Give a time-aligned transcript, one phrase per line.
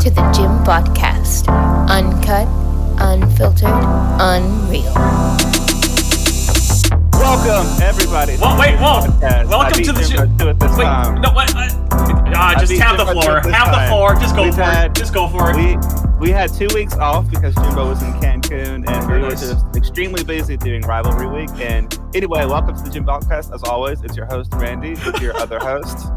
[0.00, 1.46] to the Jim Podcast.
[1.88, 2.48] Uncut,
[3.00, 3.68] unfiltered,
[4.18, 4.94] unreal.
[7.12, 8.36] Welcome, everybody.
[8.40, 9.00] Well, wait, whoa.
[9.06, 9.48] Podcast.
[9.48, 11.20] Welcome to the Jimbo Jim- this Wait, time.
[11.20, 11.54] no, what?
[11.54, 13.38] Uh, just have the floor.
[13.38, 14.14] it this Have the floor.
[14.14, 14.94] Just go We've for had- it.
[14.94, 15.56] Just go for it.
[15.56, 15.76] We
[16.18, 20.22] we had two weeks off because Jimbo was in Cancun and we were just extremely
[20.24, 21.50] busy doing rivalry week.
[21.60, 23.52] And anyway, welcome to the Jim Podcast.
[23.54, 26.08] As always, it's your host Randy, with your other host.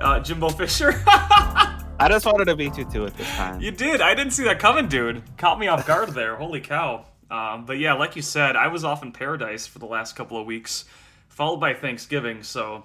[0.00, 1.02] Uh, Jimbo Fisher.
[1.98, 3.60] I just wanted to beat you to it this time.
[3.60, 4.00] you did.
[4.00, 5.22] I didn't see that coming, dude.
[5.38, 6.36] Caught me off guard there.
[6.36, 7.06] Holy cow.
[7.30, 10.38] Um, but yeah, like you said, I was off in paradise for the last couple
[10.38, 10.84] of weeks,
[11.28, 12.42] followed by Thanksgiving.
[12.42, 12.84] So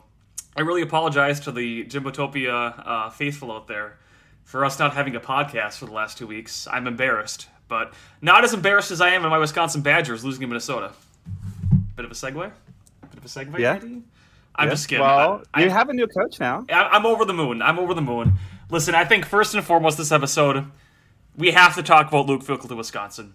[0.56, 3.98] I really apologize to the Jimbotopia uh, faithful out there
[4.46, 6.66] for us not having a podcast for the last two weeks.
[6.72, 10.48] I'm embarrassed, but not as embarrassed as I am in my Wisconsin Badgers losing to
[10.48, 10.94] Minnesota.
[11.98, 12.34] Bit of a segue.
[13.12, 13.60] Bit of a segue.
[13.60, 13.78] Yeah.
[14.56, 15.04] I'm just kidding.
[15.06, 16.66] Well, I- you I- have a new coach now.
[16.70, 17.62] I- I'm over the moon.
[17.62, 18.34] I'm over the moon.
[18.72, 20.66] Listen, I think first and foremost, this episode,
[21.36, 23.34] we have to talk about Luke Fickell to Wisconsin.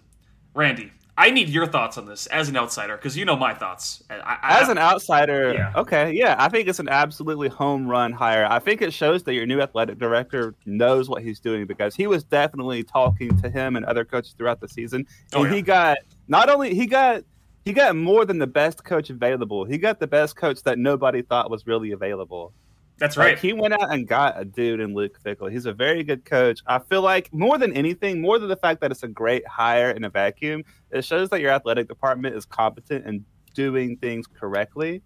[0.55, 4.03] Randy, I need your thoughts on this as an outsider because you know my thoughts.
[4.09, 5.73] I, I, As an outsider, Yeah.
[5.75, 8.47] okay, yeah, I think it's an absolutely home run hire.
[8.49, 12.07] I think it shows that your new athletic director knows what he's doing because he
[12.07, 15.55] was definitely talking to him and other coaches throughout the season, Oh, and yeah.
[15.57, 17.23] he got not only he got
[17.63, 19.65] he got more than the best coach available.
[19.65, 22.53] He got the best coach that nobody thought was really available.
[22.99, 23.39] That's Like, right.
[23.39, 25.51] he went out and got a dude in Luke Fickell.
[25.51, 26.61] He's a very good coach.
[26.65, 29.91] I feel like more than anything, more than the fact that it's a great hire
[29.91, 35.01] in a vacuum, it shows that your athletic department is competent and doing things correctly,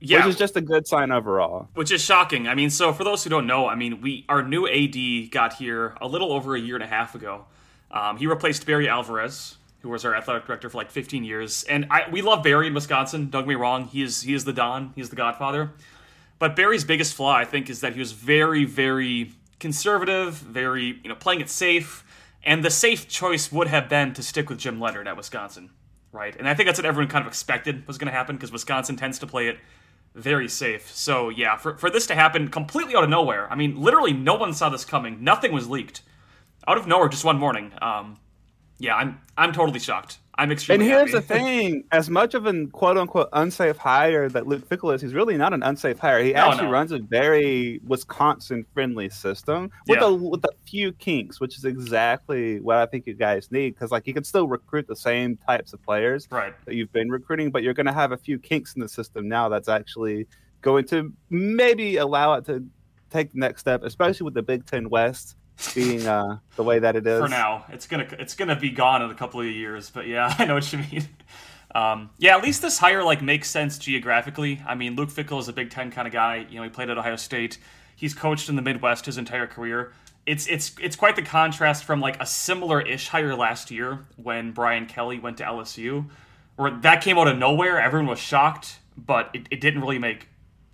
[0.00, 1.68] yeah, which is just a good sign overall.
[1.74, 2.48] which is shocking.
[2.48, 5.54] I mean, so for those who don't know, I mean, we our new AD got
[5.54, 7.44] here a little over a year and a half ago.
[7.90, 11.64] Um, he replaced Barry Alvarez, who was our athletic director for like 15 years.
[11.64, 13.30] And I we love Barry in Wisconsin.
[13.30, 15.72] Don't get me wrong; he is he is the Don, he's the Godfather.
[16.40, 21.08] But Barry's biggest flaw, I think, is that he was very, very conservative, very you
[21.08, 22.02] know playing it safe.
[22.42, 25.68] And the safe choice would have been to stick with Jim Leonhard at Wisconsin,
[26.10, 26.34] right?
[26.34, 28.96] And I think that's what everyone kind of expected was going to happen because Wisconsin
[28.96, 29.58] tends to play it
[30.14, 30.90] very safe.
[30.90, 34.34] So yeah, for, for this to happen completely out of nowhere, I mean, literally no
[34.34, 35.22] one saw this coming.
[35.22, 36.00] Nothing was leaked.
[36.66, 37.72] Out of nowhere, just one morning.
[37.82, 38.18] Um,
[38.78, 40.18] yeah, I'm I'm totally shocked.
[40.40, 40.86] I'm And extremely.
[40.86, 45.02] here's the thing: as much of an quote unquote unsafe hire that Luke Fickell is,
[45.02, 46.22] he's really not an unsafe hire.
[46.22, 46.70] He No, actually no.
[46.72, 50.06] runs a very Wisconsin friendly system with Yeah.
[50.06, 53.74] a with a few kinks, which is exactly what I think you guys need.
[53.74, 56.54] Because like you can still recruit the same types of players right.
[56.64, 59.28] that you've been recruiting, but you're going to have a few kinks in the system
[59.28, 60.26] now that's actually
[60.62, 62.64] going to maybe allow it to
[63.10, 65.36] take the next step, especially with the Big Ten West
[65.74, 67.20] being uh, the way that it is.
[67.20, 67.64] for now.
[67.70, 70.54] It's gonna it's gonna be gone in a couple of years, but yeah, I know
[70.54, 71.08] what you mean.
[71.74, 74.60] Um, yeah, at least this hire like makes sense geographically.
[74.66, 76.46] I mean, Luke Fickell is a Big Ten kind of guy.
[76.48, 77.58] You know, he played at Ohio State.
[77.94, 79.92] He's coached in the Midwest his entire career.
[80.26, 84.86] It's it's it's quite the contrast from like a similar-ish hire last year when Brian
[84.86, 86.08] Kelly went to LSU,
[86.56, 87.80] where that came out of nowhere.
[87.80, 90.28] Everyone was shocked, but it, it didn't really make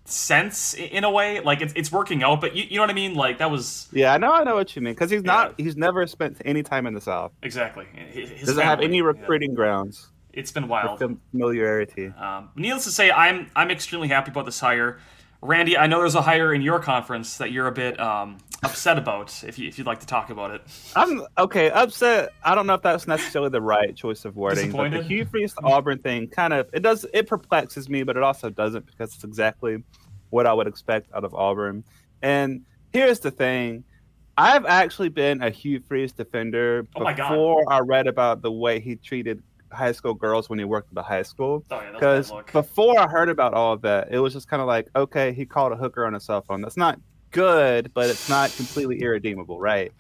[0.09, 1.41] sense in a way.
[1.41, 3.15] Like it's it's working out, but you, you know what I mean?
[3.15, 4.95] Like that was Yeah, I know, I know what you mean.
[4.95, 5.65] Because he's not, Yeah.
[5.65, 7.33] he's never spent any time in the South.
[7.43, 7.87] exactly.
[8.13, 9.05] His Doesn't have any yeah.
[9.05, 10.99] recruiting grounds It's been wild.
[10.99, 12.09] fam- familiarity.
[12.19, 14.99] Um, needless to say, I'm I'm extremely happy about this hire.
[15.47, 18.99] Randy, I know there's a hire in your conference that you're a bit um, upset
[18.99, 19.45] about.
[19.47, 20.63] If you if you'd like to talk about it,
[20.97, 21.71] I'm okay.
[21.71, 22.33] Upset.
[22.43, 25.55] I don't know if that's necessarily the right choice of wording, but the Hugh Freeze
[25.55, 29.15] to Auburn thing kind of it does it perplexes me, but it also doesn't because
[29.15, 29.83] it's exactly
[30.31, 31.85] what I would expect out of Auburn.
[32.23, 32.63] And
[32.93, 33.85] here's the thing.
[34.39, 38.97] I've actually been a Hugh Freeze defender Oh before I read about the way he
[38.97, 39.43] treated
[39.77, 41.65] high school girls when he worked at the high school.
[41.71, 44.67] oh yeah, Because before I heard about all of that, it was just kind of
[44.67, 46.61] like, okay, he called a hooker on a cell phone.
[46.63, 46.99] That's not
[47.31, 49.93] good, but it's not completely irredeemable, right?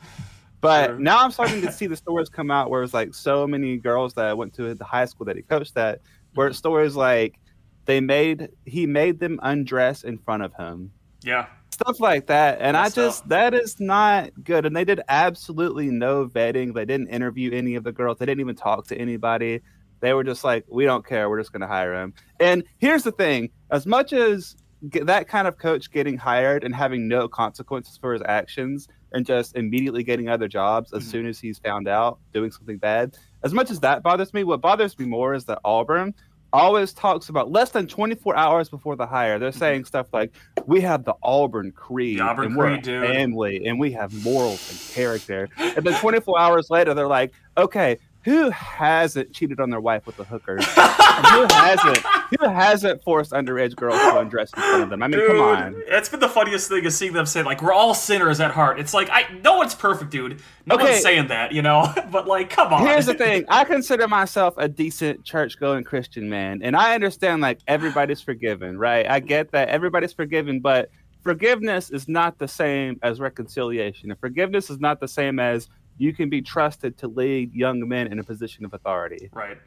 [0.60, 0.98] But Sure.
[0.98, 4.14] now I'm starting to see the stories come out where it's like so many girls
[4.14, 6.00] that went to the high school that he coached at,
[6.34, 7.38] where it's stories like
[7.84, 10.90] they made he made them undress in front of him,
[11.22, 11.46] yeah,
[11.76, 13.28] stuff like that, and I just up.
[13.28, 14.64] that is not good.
[14.64, 16.72] And they did absolutely no vetting.
[16.74, 18.16] They didn't interview any of the girls.
[18.18, 19.60] They didn't even talk to anybody.
[20.00, 21.28] They were just like, we don't care.
[21.28, 22.14] We're just going to hire him.
[22.40, 24.56] And here's the thing: as much as
[24.92, 29.56] that kind of coach getting hired and having no consequences for his actions and just
[29.56, 31.10] immediately getting other jobs as Mhm.
[31.10, 34.60] soon as he's found out doing something bad, as much as that bothers me, what
[34.60, 36.14] bothers me more is that Auburn
[36.56, 39.38] always talks about less than 24 hours before the hire.
[39.38, 40.32] They're saying stuff like,
[40.66, 43.92] "We have the Auburn Creed, The Auburn and we're Creed, a dude." family, and we
[43.92, 49.60] have morals and character." and then 24 hours later, they're like, "Okay, who hasn't cheated
[49.60, 50.56] on their wife with a hooker?
[50.60, 51.98] who hasn't?
[52.40, 55.00] Who hasn't forced underage girls to undress in front of them?
[55.00, 55.80] I mean, dude, come on.
[55.86, 58.80] It's been the funniest thing is seeing them say like we're all sinners at heart.
[58.80, 60.42] It's like I no one's perfect, dude.
[60.66, 60.90] No Okay.
[60.90, 61.86] one's saying that, you know.
[62.10, 62.84] but like, come on.
[62.84, 63.44] Here's the thing.
[63.48, 66.62] I consider myself a decent church going Christian man.
[66.64, 69.08] And I understand like everybody's forgiven, right?
[69.08, 70.90] I get that everybody's forgiven, but
[71.22, 74.10] forgiveness is not the same as reconciliation.
[74.10, 78.06] And forgiveness is not the same as you can be trusted to lead young men
[78.08, 79.30] in a position of authority.
[79.32, 79.58] Right.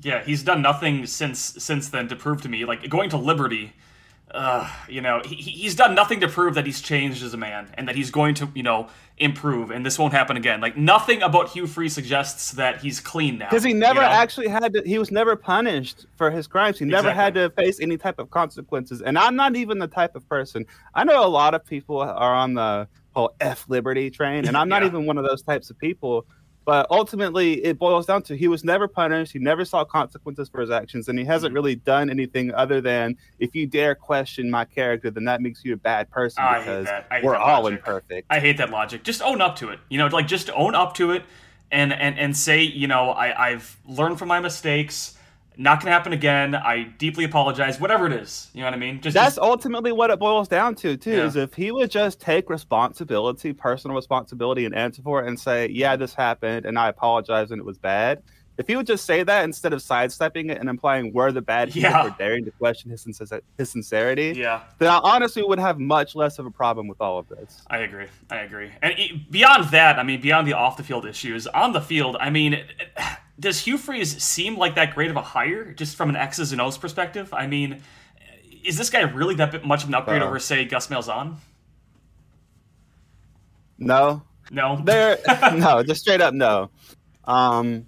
[0.00, 3.72] Yeah, he's done nothing since since then to prove to me like going to Liberty.
[4.30, 7.36] Uh, you know, he, he- he's done nothing to prove that he's changed as a
[7.36, 8.88] man and that he's going to, you know,
[9.18, 10.60] improve and this won't happen again.
[10.60, 13.48] Like nothing about Hugh Freeze suggests that he's clean now.
[13.48, 14.12] Because he never you know?
[14.12, 16.78] actually had to, he was never punished for his crimes.
[16.80, 19.02] He never had to face any type of consequences.
[19.02, 22.34] And I'm not even the type of person, I know a lot of people are
[22.34, 24.88] on the whole F Liberty train, and I'm not Yeah.
[24.88, 26.26] even one of those types of people.
[26.66, 29.32] But ultimately, it boils down to he was never punished.
[29.34, 31.54] He never saw consequences for his actions, and he hasn't Mm-hmm.
[31.56, 35.74] really done anything other than if you dare question my character, then that makes you
[35.74, 37.06] a bad person I because that.
[37.10, 37.80] I hate we're all logic.
[37.80, 38.26] imperfect.
[38.30, 39.04] I hate that logic.
[39.04, 39.78] Just own up to it.
[39.90, 41.24] You know, like just own up to it
[41.70, 45.18] and and and say, you know, I I've learned from my mistakes.
[45.56, 46.54] Not gonna happen again.
[46.54, 47.78] I deeply apologize.
[47.80, 49.00] Whatever it is, you know what I mean.
[49.00, 51.10] Just That's just- ultimately what it boils down to, too.
[51.12, 51.24] Yeah.
[51.24, 55.68] Is if he would just take responsibility, personal responsibility, and answer for it, and say,
[55.68, 58.22] "Yeah, this happened, and I apologize, and it was bad."
[58.56, 61.72] If he would just say that instead of sidestepping it and implying we're the bad
[61.72, 62.08] people Yeah.
[62.08, 64.60] for daring to question his sincer- his sincerity, yeah.
[64.78, 67.62] then I honestly would have much less of a problem with all of this.
[67.68, 68.06] I agree.
[68.30, 68.70] I agree.
[68.80, 72.16] And e- beyond that, I mean, beyond the off the field issues, on the field,
[72.20, 72.62] I mean,
[73.38, 76.60] does Hugh Freeze seem like that great of a hire, just from an X's and
[76.60, 77.32] O's perspective?
[77.34, 77.82] I mean,
[78.64, 80.26] is this guy really that much of an upgrade Uh.
[80.26, 81.36] over, say, Gus Malzahn?
[83.78, 84.76] No, No.
[84.84, 85.18] There,
[85.54, 86.70] no, just straight up no.
[87.24, 87.86] Um,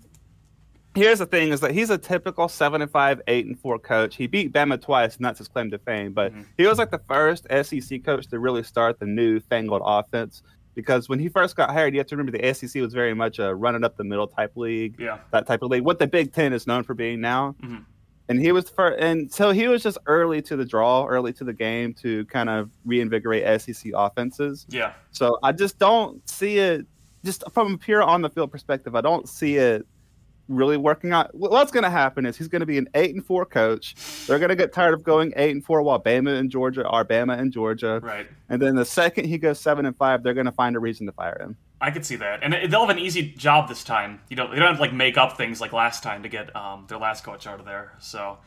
[0.95, 4.17] here's the thing: is that he's a typical seven and five, eight and four coach.
[4.17, 6.13] He beat Bama twice, and that's his claim to fame.
[6.13, 6.45] But Mhm.
[6.57, 10.43] he was like the first SEC coach to really start the new fangled offense.
[10.77, 13.41] Because when he first got hired, you have to remember the SEC was very much
[13.41, 15.19] a running up the middle type league, Yeah.
[15.33, 15.83] that type of league.
[15.83, 17.57] What the Big Ten is known for being now.
[17.63, 17.85] Mhm.
[18.29, 21.45] And he was for, and so he was just early to the draw, early to
[21.45, 24.67] the game to kind of reinvigorate SEC offenses.
[24.69, 24.93] Yeah.
[25.13, 26.87] So I just don't see it,
[27.25, 29.87] just from a pure on the field perspective, I don't see it
[30.49, 31.35] really working out.
[31.35, 33.95] What's going to happen is he's going to be an eight and four coach.
[34.27, 37.05] They're going to get tired of going eight and four while Bama and Georgia are
[37.05, 38.01] Bama and Georgia.
[38.03, 38.27] Right.
[38.49, 41.07] And then the second he goes seven and five, they're going to find a reason
[41.07, 41.57] to fire him.
[41.81, 44.21] I could see that, and they'll have an easy job this time.
[44.31, 46.55] You know, they don't have to like make up things like last time to get
[46.57, 47.93] um, their last coach out of there.
[47.99, 48.39] So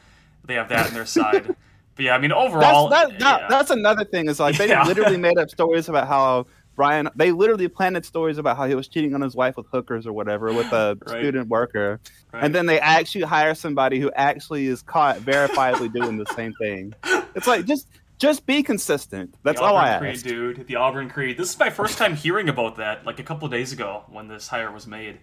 [0.46, 1.56] they have that on their side.
[1.96, 3.48] But yeah, I mean, That's overall, that, that, yeah.
[3.50, 4.30] that's another thing.
[4.30, 4.86] Is like they Yeah.
[4.86, 6.46] literally made up stories about how
[6.80, 7.10] Brian.
[7.14, 10.14] They literally planted stories about how he was cheating on his wife with hookers or
[10.14, 11.20] whatever with a Right.
[11.20, 12.00] student worker.
[12.34, 12.44] Right.
[12.46, 16.94] and then they actually hire somebody who actually is caught verifiably doing the same thing.
[17.36, 17.88] It's like just
[18.18, 19.36] just be consistent.
[19.44, 20.24] That's all I Creed, ask.
[20.26, 20.68] dude.
[20.68, 21.38] The Auburn Creed.
[21.38, 23.06] This is my first time hearing about that.
[23.06, 25.20] Like a couple of days ago when this hire was made.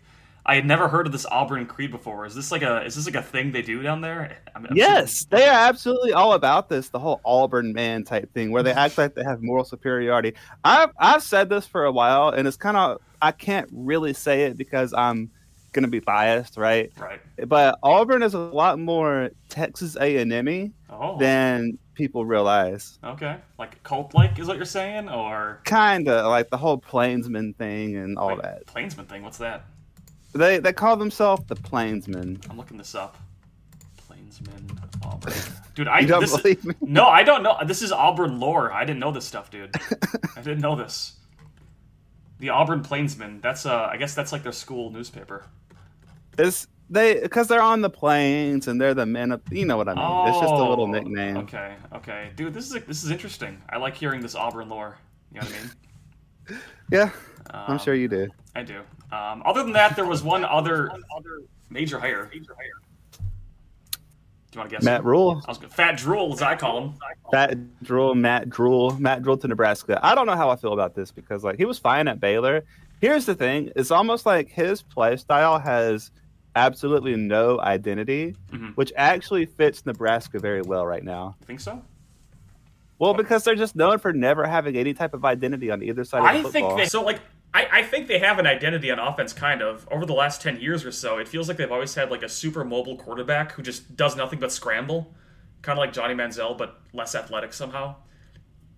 [0.49, 2.25] I had never heard of this Auburn Creed before.
[2.25, 4.39] Is this like a is this like a thing they do down there?
[4.55, 8.53] I'm, I'm Yes, they are absolutely all about this, the whole Auburn man type thing,
[8.53, 10.35] where they act like they have moral superiority.
[10.65, 14.45] I've I've said this for a while, and it's kind of I can't really say
[14.45, 15.31] it because I'm
[15.73, 16.93] gonna be biased, right?
[16.97, 17.21] right.
[17.49, 22.99] But Auburn is a lot more Texas A and M Oh, than people realize.
[23.03, 23.39] okay.
[23.59, 28.17] Like cult like is what you're saying, or Kinda like the whole Plainsman thing and
[28.17, 28.67] all Wait, that.
[28.67, 29.23] Plainsman thing.
[29.23, 29.65] What's that?
[30.37, 32.41] They they call themselves the Plainsmen.
[32.51, 33.17] I'm looking this up.
[34.07, 35.33] Plainsmen Auburn.
[35.75, 36.75] Dude, I You don't this, believe me?
[36.81, 37.57] No, I don't know.
[37.67, 38.73] This is Auburn lore.
[38.73, 39.75] I didn't know this stuff, dude.
[40.37, 41.17] I didn't know this.
[42.39, 43.41] The Auburn Plainsmen.
[43.41, 45.45] That's uh, I guess that's like their school newspaper.
[46.39, 49.89] It's they because they're on the plains and they're the men of you know what
[49.89, 50.29] I mean.
[50.29, 51.37] it's just a little Oh, nickname.
[51.39, 52.55] Okay, okay, dude.
[52.55, 53.61] This is this is interesting.
[53.69, 54.97] I like hearing this Auburn lore.
[55.33, 55.71] You know what I mean?
[56.93, 57.11] Yeah,
[57.51, 58.29] I'm Um, sure you do.
[58.55, 58.81] I do.
[59.13, 60.91] Um, other than that, there was one other
[61.71, 62.29] major hire.
[62.33, 62.39] Do
[64.53, 64.85] you want to guess?
[64.85, 66.95] Matt Rhule, I was gonna, Fat Drool, as I call him.
[67.31, 70.01] Fat Drool, Matt Drool, Matt Drool to Nebraska.
[70.03, 72.65] I don't know how I feel about this because like he was fine at Baylor.
[73.01, 76.11] Here's the thing: it's almost like his play style has
[76.55, 78.75] absolutely no identity, Mhm.
[78.77, 81.37] which actually fits Nebraska very well right now.
[81.41, 81.83] You think so?
[82.99, 86.21] Well, because they're just known for never having any type of identity on either side
[86.21, 86.77] of I the think football.
[86.79, 87.21] they so like
[87.57, 90.61] I, I think they have an identity on offense kind of over the last 10
[90.61, 93.63] years or so it feels like they've always had like a super mobile quarterback who
[93.63, 95.15] just does nothing but scramble
[95.63, 97.95] kind of like johnny manziel but less athletic somehow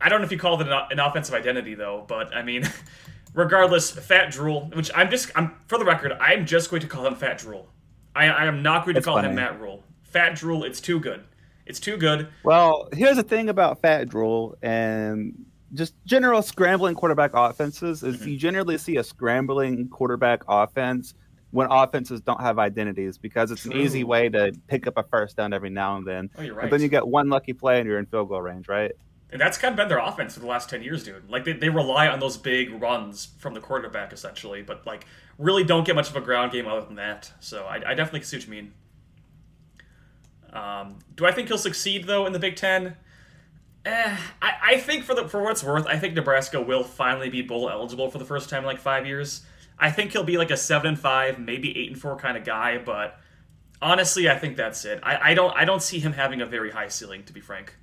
[0.01, 2.63] i don't know if you call it an, an offensive identity though but i mean
[3.35, 7.07] regardless, Fat Drool, which I'm just, I'm for the record, I'm just going to call
[7.07, 7.69] him Fat Drool.
[8.15, 9.29] I, I am not going to It's call funny.
[9.29, 9.83] him Matt Rhule.
[10.03, 11.25] Fat Drool, it's too good.
[11.67, 12.29] It's too good.
[12.43, 15.45] Well, here's the thing about Fat Drool and
[15.75, 18.29] just general scrambling quarterback offenses is Mm-hmm.
[18.29, 21.15] you generally see a scrambling quarterback offense
[21.51, 25.37] when offenses don't have identities because it's an easy way to pick up a first
[25.37, 26.31] down every now and then.
[26.39, 26.71] Oh, you're But right.
[26.71, 28.93] then you get one lucky play and you're in field goal range, right?
[29.31, 31.29] And that's kind of been their offense for the last 10 years, dude.
[31.29, 35.05] Like, they, they rely on those big runs from the quarterback, essentially, but, like,
[35.37, 37.31] really don't get much of a ground game other than that.
[37.41, 38.73] So I, I definitely see what you mean.
[40.53, 42.97] Um, do I think he'll succeed, though, in the Big Ten?
[43.89, 47.31] Eh, I, I think for the for what it's worth, I think Nebraska will finally
[47.31, 49.43] be bowl eligible for the first time in like five years.
[49.79, 52.45] I think he'll be like a seven and five, maybe eight and four kind of
[52.45, 53.19] guy, but
[53.81, 55.01] honestly, I think that's it.
[55.03, 57.77] I, I don't I don't see him having a very high ceiling, to be frank.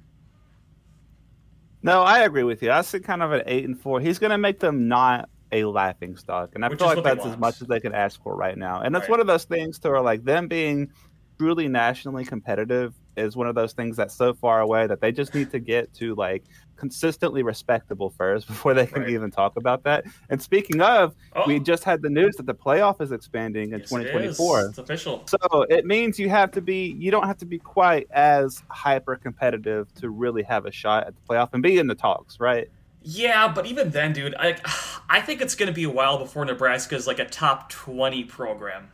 [1.82, 2.72] No, I agree with you.
[2.72, 4.00] I see kind of an eight and four.
[4.00, 7.26] He's going to make them not a laughing stock, and I Which feel like that's
[7.26, 8.82] as much as they can ask for right now.
[8.82, 9.12] And that's Right.
[9.12, 10.92] one of those things to where like them being
[11.40, 15.34] truly nationally competitive is one of those things that's so far away that they just
[15.34, 16.44] need to get to like
[16.76, 19.12] consistently respectable first before they can Right.
[19.12, 20.06] even talk about that.
[20.30, 23.80] And speaking of, Oh, we just had the news that the playoff is expanding in
[23.80, 24.12] yes, it is.
[24.38, 24.66] 2024.
[24.68, 25.24] It's official.
[25.28, 29.16] So it means you have to be you don't have to be quite as hyper
[29.16, 32.68] competitive to really have a shot at the playoff and be in the talks, right?
[33.08, 34.58] Yeah, but even then, dude, I
[35.10, 38.24] I think it's going to be a while before Nebraska is like a top twenty
[38.24, 38.90] program,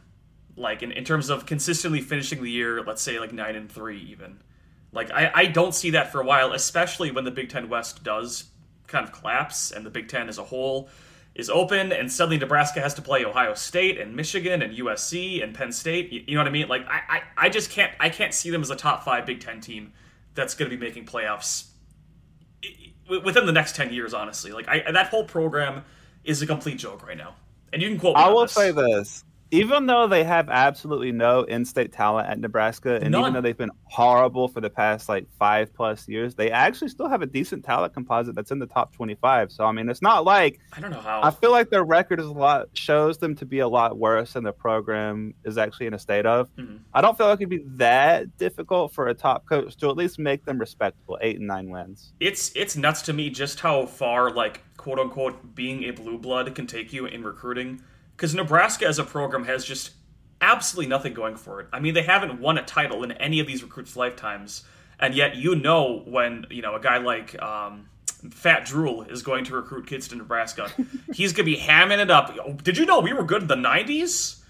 [0.55, 2.83] like in, in terms of consistently finishing the year.
[2.83, 4.39] Let's say like nine and three, even.
[4.91, 8.03] Like I I don't see that for a while, especially when the Big Ten West
[8.03, 8.45] does
[8.87, 10.89] kind of collapse and the Big Ten as a whole
[11.33, 15.55] is open, and suddenly Nebraska has to play Ohio State and Michigan and USC and
[15.55, 16.11] Penn State.
[16.11, 16.67] You, you know what I mean?
[16.67, 19.39] Like I, I I just can't I can't see them as a top five Big
[19.39, 19.93] Ten team
[20.33, 21.67] that's going to be making playoffs
[23.23, 25.83] within the next 10 years honestly like I, that whole program
[26.23, 27.35] is a complete joke right now
[27.73, 28.53] and you can quote me I will this.
[28.53, 29.25] say this.
[29.53, 33.21] Even though they have absolutely no in-state talent at Nebraska, and None.
[33.21, 37.09] even though they've been horrible for the past like five plus years, they actually still
[37.09, 39.51] have a decent talent composite that's in the top twenty-five.
[39.51, 42.19] So I mean, it's not like i don't know how I feel like their record
[42.21, 45.87] is a lot shows them to be a lot worse than the program is actually
[45.87, 46.49] in a state of.
[46.55, 46.79] Mhm.
[46.93, 50.17] I don't feel like it'd be that difficult for a top coach to at least
[50.17, 52.13] make them respectable, eight and nine wins.
[52.19, 56.55] it's it's nuts to me just how far like quote unquote being a blue blood
[56.55, 57.81] can take you in recruiting
[58.21, 59.91] because nebraska as a program has just
[60.41, 63.47] absolutely nothing going for it i mean they haven't won a title in any of
[63.47, 64.63] these recruits lifetimes
[64.99, 67.87] and yet you know when you know a guy like um,
[68.29, 70.71] Fat Drool is going to recruit kids to Nebraska.
[71.13, 72.63] He's gonna be hamming it up.
[72.63, 74.43] Did you know we were good in the '90s?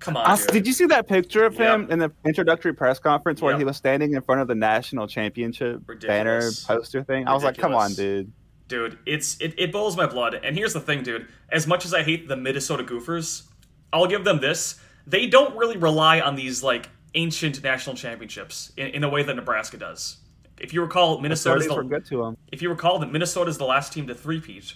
[0.00, 0.48] Come on, I- dude.
[0.48, 3.58] did you see that picture of him in the introductory press conference where Yep.
[3.58, 7.26] he was standing in front of the national championship banner poster thing?
[7.26, 8.30] I was like, come on, dude.
[8.68, 10.34] Dude it's it, it boils my blood.
[10.34, 11.28] And here's the thing dude.
[11.50, 13.44] As much as i hate the minnesota gophers
[13.92, 14.80] i'll give them this.
[15.06, 19.34] They don't really rely on these like ancient national championships in, in a way that
[19.34, 20.18] nebraska does.
[20.58, 22.36] If you recall minnesota's the, to him.
[22.50, 24.74] if you recall that minnesota's the last team to three-peat.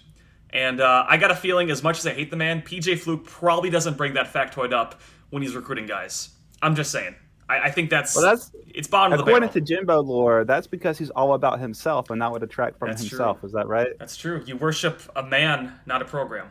[0.52, 3.24] And uh, i got a feeling as much as i hate the man pj fleck
[3.24, 6.30] probably doesn't bring that factoid up when he's recruiting guys.
[6.62, 7.16] I'm just saying
[7.50, 10.44] i, I think that's Well, that's it's bottom according to Jimbo lore.
[10.44, 13.40] That's because he's all about himself and not what attract from That's himself.
[13.40, 13.48] true.
[13.48, 13.88] Is that right?
[13.98, 16.48] that's true you worship a man not a program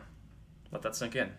[0.72, 1.30] let that sink in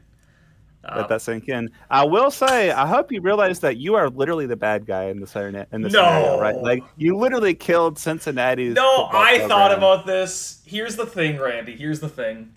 [0.83, 1.69] uh, Let that sink in.
[1.91, 5.19] I will say, I hope you realize that you are literally the bad guy in
[5.19, 5.67] the scenario.
[5.71, 5.99] In the No.
[6.03, 6.55] scenario, right?
[6.57, 8.73] Like you literally killed Cincinnati's.
[8.73, 10.63] No, I thought about this.
[10.65, 11.75] Here's the thing, Randy.
[11.75, 12.55] Here's the thing.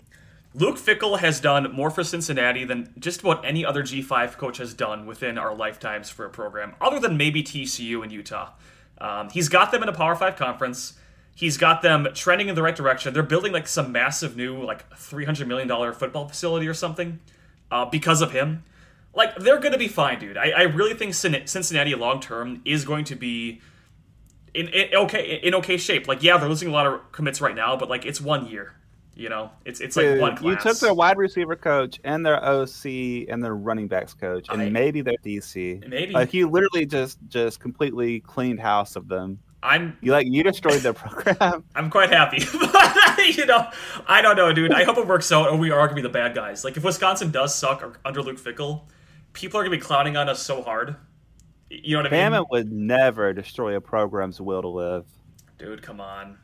[0.57, 4.73] Luke Fickell has done more for Cincinnati than just about any other G5 coach has
[4.73, 8.51] done within our lifetimes for a program, other than maybe TCU and Utah.
[8.99, 10.93] Um, he's got them in a Power 5 conference.
[11.35, 13.13] He's got them trending in the right direction.
[13.13, 17.19] They're building like some massive new, like $300 million football facility or something
[17.69, 18.63] uh, because of him.
[19.13, 20.37] Like, they're going to be fine, dude.
[20.37, 23.59] I, I really think Cincinnati long term is going to be
[24.53, 26.07] in, in okay in okay shape.
[26.07, 28.75] Like, yeah, they're losing a lot of commits right now, but like it's one year.
[29.15, 30.43] You know, it's it's like one class.
[30.43, 34.61] you took their wide receiver coach and their OC and their running backs coach and
[34.61, 35.87] I- maybe their DC.
[35.87, 36.11] Maybe.
[36.13, 39.39] Like you literally just just completely cleaned house of them.
[39.63, 41.63] I'm You like you destroyed their program.
[41.75, 42.39] I'm quite happy.
[43.17, 43.67] But, you know,
[44.07, 44.73] I don't know, dude.
[44.73, 46.63] I hope it works out, or we are gonna be the bad guys.
[46.65, 48.81] Like if Wisconsin does suck under Luke Fickell,
[49.31, 50.97] people are gonna be clowning on us so hard.
[51.69, 55.05] You know what I mean, Bama would never destroy a program's will to live.
[55.57, 55.81] dude?
[55.81, 56.37] Come on.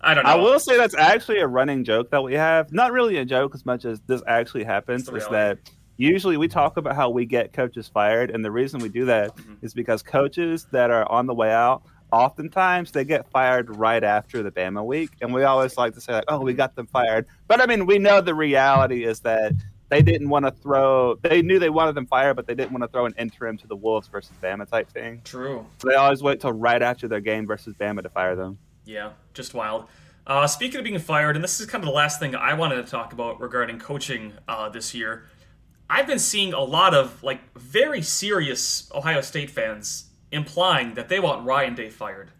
[0.00, 0.30] I don't know.
[0.30, 2.72] I will say that's actually a running joke that we have.
[2.72, 5.08] Not really a joke as much as this actually happens.
[5.08, 5.58] Is that
[5.96, 9.32] usually we talk about how we get coaches fired, and the reason we do that
[9.62, 9.76] is Mhm.
[9.76, 14.50] because coaches that are on the way out oftentimes they get fired right after the
[14.50, 17.60] Bama week, and we always like to say like, "Oh, we got them fired," but
[17.60, 19.52] I mean, we know the reality is that
[19.90, 21.16] they didn't want to throw.
[21.16, 23.66] They knew they wanted them fired, but they didn't want to throw an interim to
[23.66, 25.20] the Wolves versus Bama type thing.
[25.24, 25.66] True.
[25.78, 28.58] So they always wait till right after their game versus Bama to fire them.
[28.88, 29.84] Yeah, just wild.
[30.26, 32.76] Uh, speaking of being fired, and this is kind of the last thing I wanted
[32.76, 35.26] to talk about regarding coaching uh, this year.
[35.90, 41.20] I've been seeing a lot of like very serious Ohio State fans implying that they
[41.20, 42.30] want Ryan Day fired.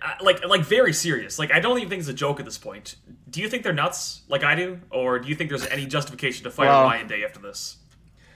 [0.00, 1.40] Uh, like like very serious.
[1.40, 2.94] Like I don't even think it's a joke at this point.
[3.28, 6.44] Do you think they're nuts like I do, or do you think there's any justification
[6.44, 7.78] to fire Well- Ryan Day after this?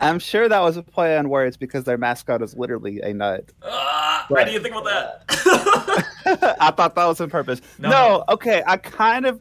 [0.00, 3.52] I'm sure that was a play on words because their mascot is literally a nut.
[3.62, 4.46] Uh, how Right.
[4.48, 5.24] do you think about that?
[6.60, 7.60] I thought that was on purpose.
[7.78, 7.90] No.
[7.90, 8.24] No.
[8.28, 8.62] okay.
[8.66, 9.40] I kind of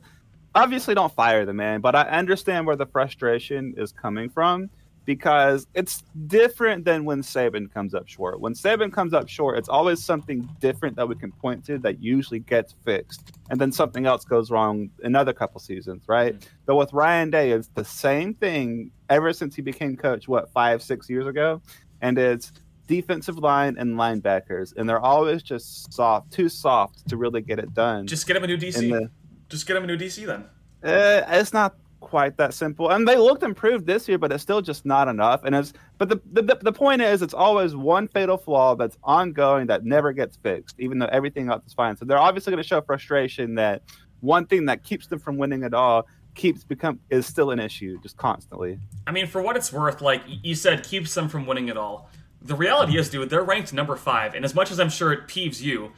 [0.55, 4.69] obviously don't fire the man, but I understand where the frustration is coming from
[5.05, 8.39] because it's different than when Saban comes up short.
[8.39, 12.01] When Saban comes up short, it's always something different that we can point to that
[12.01, 16.35] usually gets fixed, and then something else goes wrong another couple seasons, right?
[16.35, 16.49] Mm-hmm.
[16.65, 20.27] But with Ryan Day, it's the same thing ever since he became coach.
[20.27, 21.61] What five, six years ago,
[22.01, 22.51] and it's
[22.91, 27.73] defensive line and linebackers, and they're always just soft, too soft to really get it
[27.73, 28.05] done.
[28.05, 28.89] Just get him a new DC.
[28.89, 29.09] the,
[29.47, 30.43] Just get him a new DC then.
[30.83, 32.89] uh, it's not quite that simple.
[32.89, 35.45] And they looked improved this year, but it's still just not enough.
[35.45, 39.67] And it's but the the, the point is, it's always one fatal flaw that's ongoing
[39.67, 41.95] that never gets fixed, even though everything else is fine.
[41.95, 43.83] So they're obviously going to show frustration that
[44.19, 47.99] one thing that keeps them from winning at all keeps become is still an issue
[48.01, 48.79] just constantly.
[49.07, 52.09] I mean, for what it's worth, like you said, keeps them from winning at all.
[52.41, 55.27] The reality is, dude, they're ranked number five, and as much as I'm sure it
[55.27, 55.91] peeves you,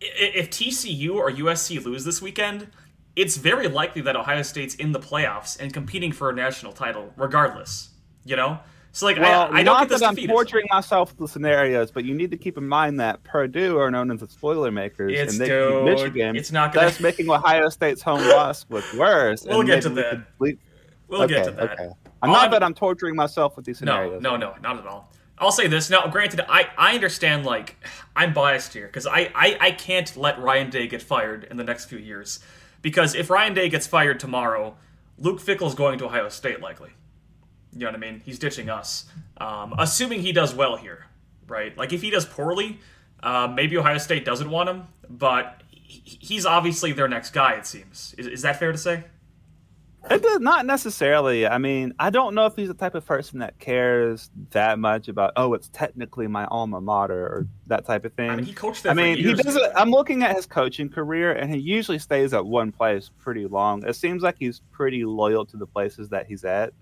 [0.00, 2.68] if TCU or USC lose this weekend,
[3.16, 7.12] it's very likely that Ohio State's in the playoffs and competing for a national title,
[7.16, 7.90] regardless.
[8.24, 8.58] You know,
[8.92, 11.90] so like Well, I, I don't get this that I'm torturing myself with the scenarios,
[11.90, 15.12] but you need to keep in mind that Purdue are known as the spoiler makers,
[15.18, 16.36] It's and they dude, beat Michigan.
[16.36, 19.44] it's not gonna- That's making Ohio State's home loss look worse.
[19.46, 20.26] We'll get to that.
[20.38, 21.72] We'll get to that.
[21.72, 21.88] Okay.
[22.22, 24.20] I'm All not I'm- that I'm torturing myself with these scenarios.
[24.22, 25.10] No, no, no, not at all.
[25.40, 26.06] I'll say this now.
[26.08, 27.44] Granted, I, I understand.
[27.44, 27.76] Like,
[28.16, 31.64] I'm biased here because I, I I can't let Ryan Day get fired in the
[31.64, 32.40] next few years
[32.82, 34.76] because if Ryan Day gets fired tomorrow,
[35.18, 36.90] Luke Fickell's going to Ohio State likely.
[37.72, 38.22] You know what I mean?
[38.24, 39.06] He's ditching us,
[39.38, 41.06] um, assuming he does well here,
[41.46, 41.76] right?
[41.76, 42.78] Like if he does poorly,
[43.22, 47.54] uh, maybe Ohio State doesn't want him, but he's obviously their next guy.
[47.54, 48.14] It seems.
[48.16, 49.04] Is, is that fair to say?
[50.10, 51.46] It does not necessarily.
[51.46, 55.08] I mean, I don't know if he's the type of person that cares that much
[55.08, 55.32] about.
[55.36, 58.30] Oh, it's technically my alma mater or that type of thing.
[58.30, 59.54] I mean, he coached there I mean, he does.
[59.54, 63.46] not I'm looking at his coaching career, and he usually stays at one place pretty
[63.46, 63.86] long.
[63.86, 66.72] It seems like he's pretty loyal to the places that he's at.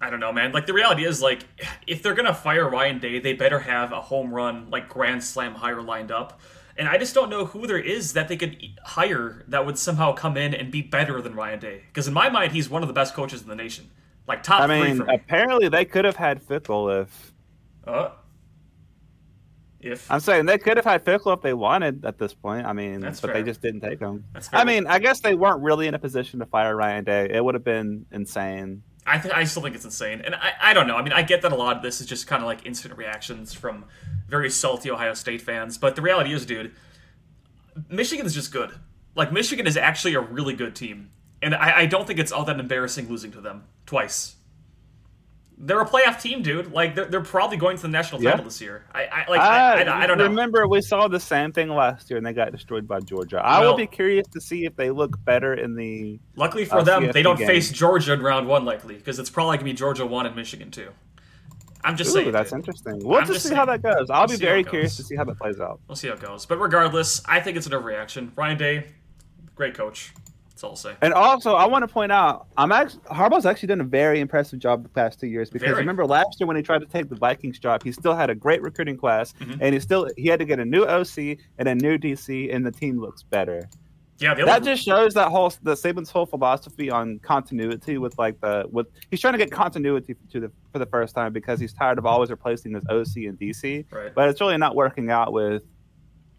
[0.00, 0.50] I don't know, man.
[0.50, 1.44] Like the reality is, like,
[1.86, 5.54] if they're gonna fire Ryan Day, they better have a home run, like grand slam
[5.54, 6.40] hire lined up.
[6.76, 10.12] And I just don't know who there is that they could hire that would somehow
[10.14, 11.82] come in and be better than Ryan Day.
[11.88, 13.90] Because in my mind, he's one of the best coaches in the nation,
[14.26, 15.14] like top I three mean, for me.
[15.14, 17.32] apparently they could have had Fickell if
[17.86, 18.10] Uh,
[19.80, 22.66] if I'm saying they could have had Fickell if they wanted at this point.
[22.66, 23.42] I mean, That's but fair.
[23.42, 24.24] they just didn't take him.
[24.52, 27.28] I mean, I guess they weren't really in a position to fire Ryan Day.
[27.30, 28.82] It would have been insane.
[29.06, 30.96] I th- I still think it's insane, and I, I don't know.
[30.96, 32.96] I mean, I get that a lot of this is just kind of like instant
[32.96, 33.84] reactions from
[34.28, 36.72] very salty Ohio State fans, but the reality is, dude,
[37.88, 38.72] Michigan is just good.
[39.14, 41.10] Like Michigan is actually a really good team,
[41.42, 44.36] and I, I don't think it's all that embarrassing losing to them twice.
[45.58, 46.72] They're a playoff team, dude.
[46.72, 48.30] Like they're, they're probably going to the national Yeah.
[48.32, 48.84] title this year.
[48.92, 50.24] I, I like I, I, I don't know.
[50.24, 53.38] Uh, Remember, we saw the same thing last year, and they got destroyed by Georgia.
[53.38, 56.18] I Well- will be curious to see if they look better in the.
[56.36, 57.46] Luckily for uh, them, CFP they don't game.
[57.46, 60.70] face Georgia in round one, likely, because it's probably gonna be Georgia one and Michigan
[60.70, 60.90] two.
[61.84, 62.32] I'm just Ooh, saying.
[62.32, 62.58] that's dude.
[62.60, 63.00] interesting.
[63.04, 64.08] We'll I'm just see how that goes.
[64.10, 65.80] I'll be see how very curious to see how that plays out.
[65.88, 66.46] We'll see how it goes.
[66.46, 68.30] But regardless, I think it's an overreaction.
[68.36, 68.86] Ryan Day,
[69.56, 70.12] great coach.
[70.52, 70.94] That's all I'll say.
[71.00, 74.58] And also, I want to point out, I'm actually Harbaugh's actually done a very impressive
[74.58, 75.78] job the past two years because Very.
[75.80, 78.34] remember last year when he tried to take the Vikings job, he still had a
[78.34, 79.58] great recruiting class, Mhm.
[79.60, 82.64] and he still he had to get a new OC and a new DC, and
[82.66, 83.68] the team looks better.
[84.18, 88.16] Yeah, the That other just shows that whole the Saban's whole philosophy on continuity with
[88.18, 91.58] like the with he's trying to get continuity to the for the first time because
[91.58, 95.10] he's tired of always replacing his OC and DC, right, but it's really not working
[95.10, 95.62] out with.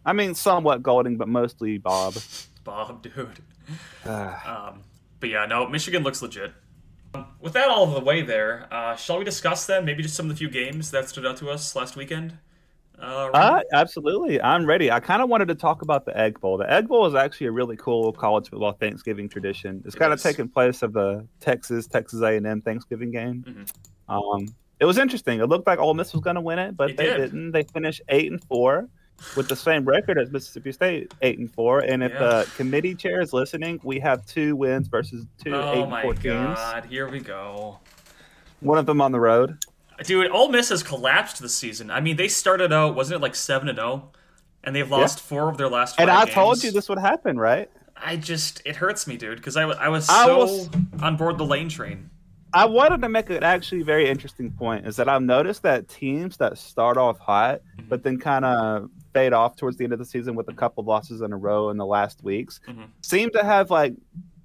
[0.05, 2.13] I mean, somewhat Golding, but mostly Bob.
[2.63, 3.39] Bob, dude.
[4.05, 4.69] Ah.
[4.69, 4.81] Um,
[5.19, 6.51] but yeah, no, Michigan looks legit.
[7.13, 10.15] Um, With that all of the way there, uh, shall we discuss then maybe just
[10.15, 12.37] some of the few games that stood out to us last weekend?
[12.99, 14.41] Uh, Uh, absolutely.
[14.41, 14.91] I'm ready.
[14.91, 16.57] I kind of wanted to talk about the Egg Bowl.
[16.57, 19.81] The Egg Bowl is actually a really cool college football Thanksgiving tradition.
[19.85, 20.23] It's It kind of is.
[20.23, 23.43] taken place of the Texas Texas A&M Thanksgiving game.
[23.47, 23.71] Mhm.
[24.09, 24.47] Um,
[24.79, 25.39] it was interesting.
[25.39, 27.17] It looked like Ole Miss was going to win it, but It they did.
[27.17, 27.51] didn't.
[27.51, 28.89] They finished eight and four,
[29.35, 31.79] with the same record as Mississippi State, eight and four.
[31.79, 32.19] And if Yeah.
[32.19, 36.13] the committee chair is listening, we have two wins versus two eight Oh and four
[36.13, 36.55] teams.
[36.55, 37.79] god, here we go.
[38.59, 39.57] One of them on the road.
[40.03, 41.91] Dude, Ole Miss has collapsed this season.
[41.91, 44.11] I mean, they started out, wasn't it like 7 and 0?
[44.63, 46.33] And they've lost four of their last five And I games.
[46.33, 47.69] told you this would happen, right?
[47.95, 50.69] I just, it hurts me, dude, because I, I was I so was-
[51.01, 52.09] on board the lane train.
[52.55, 56.37] I wanted to make an actually very interesting point is that I've noticed that teams
[56.37, 57.89] that start off hot Mm-hmm.
[57.89, 60.81] but then kind of fade off towards the end of the season with a couple
[60.81, 62.87] of losses in a row in the last weeks Mhm.
[63.01, 63.93] seem to have like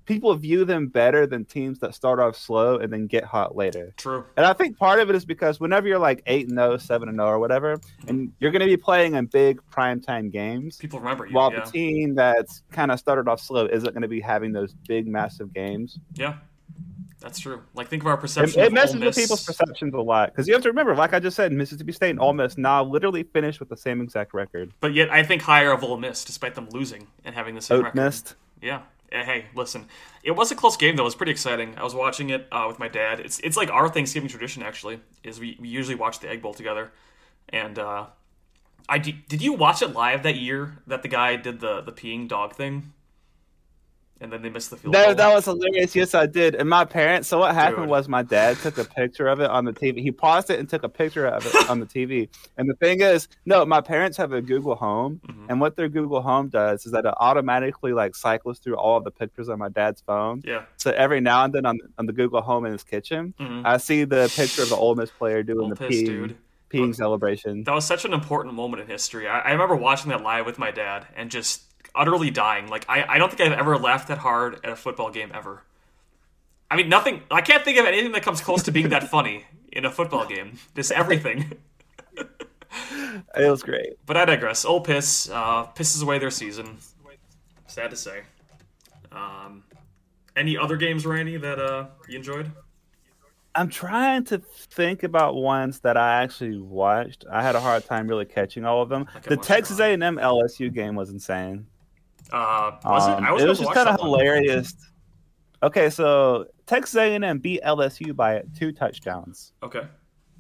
[0.04, 3.92] people view them better than teams that start off slow and then get hot later.
[3.98, 4.24] True.
[4.38, 7.10] And I think part of it is because whenever you're like 8 and 0, 7
[7.10, 8.08] and 0 or whatever, Mm-hmm.
[8.08, 11.34] and you're going to be playing in big primetime games, People remember you.
[11.34, 11.62] while yeah.
[11.62, 15.06] the team that's kind of started off slow isn't going to be having those big
[15.06, 15.98] massive games.
[16.14, 16.36] yeah.
[17.20, 17.62] That's true.
[17.74, 20.46] Like, think of our It, perception it of messes with people's perceptions a lot because
[20.46, 23.24] you have to remember, like I just said, Mississippi State and Ole Miss now literally
[23.24, 24.72] finished with the same exact record.
[24.80, 27.78] But yet, I think higher of Ole Miss, despite them losing and having the same
[27.78, 27.96] Oat record.
[28.04, 28.34] missed.
[28.62, 28.82] Yeah.
[29.10, 29.86] Eh, Hey, listen.
[30.22, 31.02] It was a close game though.
[31.02, 31.74] It was pretty exciting.
[31.76, 33.18] I was watching it uh, with my dad.
[33.20, 35.00] It's it's like our Thanksgiving tradition actually.
[35.24, 36.92] Is we, we usually watch the Egg Bowl together,
[37.48, 38.06] and uh,
[38.88, 41.92] I did, did you watch it live that year that the guy did the the
[41.92, 42.92] peeing dog thing,
[44.20, 45.02] and then they missed the field goal.
[45.04, 45.94] That, that was hilarious.
[45.94, 46.54] Yes, I did.
[46.56, 47.28] And my parents.
[47.28, 47.90] So what happened Dude.
[47.90, 50.00] was my dad took a picture of it on the TV.
[50.02, 52.28] He paused it and took a picture of it on the TV.
[52.56, 55.46] And the thing is, no, my parents have a Google Home, Mhm.
[55.48, 59.04] and what their Google Home does is that it automatically like cycles through all of
[59.04, 60.42] the pictures on my dad's phone.
[60.44, 60.62] yeah.
[60.76, 63.62] So every now and then on on the Google Home in his kitchen, Mhm.
[63.64, 66.36] I see the picture of the Ole Miss player doing Ole the Miss, peeing, dude.
[66.70, 67.64] peeing celebration.
[67.64, 69.26] That was such an important moment in history.
[69.28, 71.62] I, I remember watching that live with my dad and just
[71.94, 72.68] utterly dying.
[72.68, 75.62] Like I, I don't think I've ever laughed that hard at a football game ever.
[76.70, 77.22] I mean, nothing.
[77.30, 80.26] I can't think of anything that comes close to being that funny in a football
[80.26, 80.58] game.
[80.74, 81.52] Just everything.
[83.36, 83.94] It was great.
[84.06, 84.64] But I digress.
[84.64, 86.78] Ole Piss uh, pisses away their season.
[87.66, 88.22] Sad to say.
[89.12, 89.64] Um,
[90.36, 92.50] any other games, Randy, that uh, you enjoyed?
[93.54, 97.24] I'm trying to think about ones that I actually watched.
[97.30, 99.06] I had a hard time really catching all of them.
[99.24, 101.66] The Texas A&M LSU game was insane.
[102.32, 103.26] Uh, was Um, it?
[103.28, 104.74] I was, it was just kind of hilarious.
[105.62, 109.52] Okay, so Texas A&M beat LSU by two touchdowns.
[109.62, 109.82] Okay.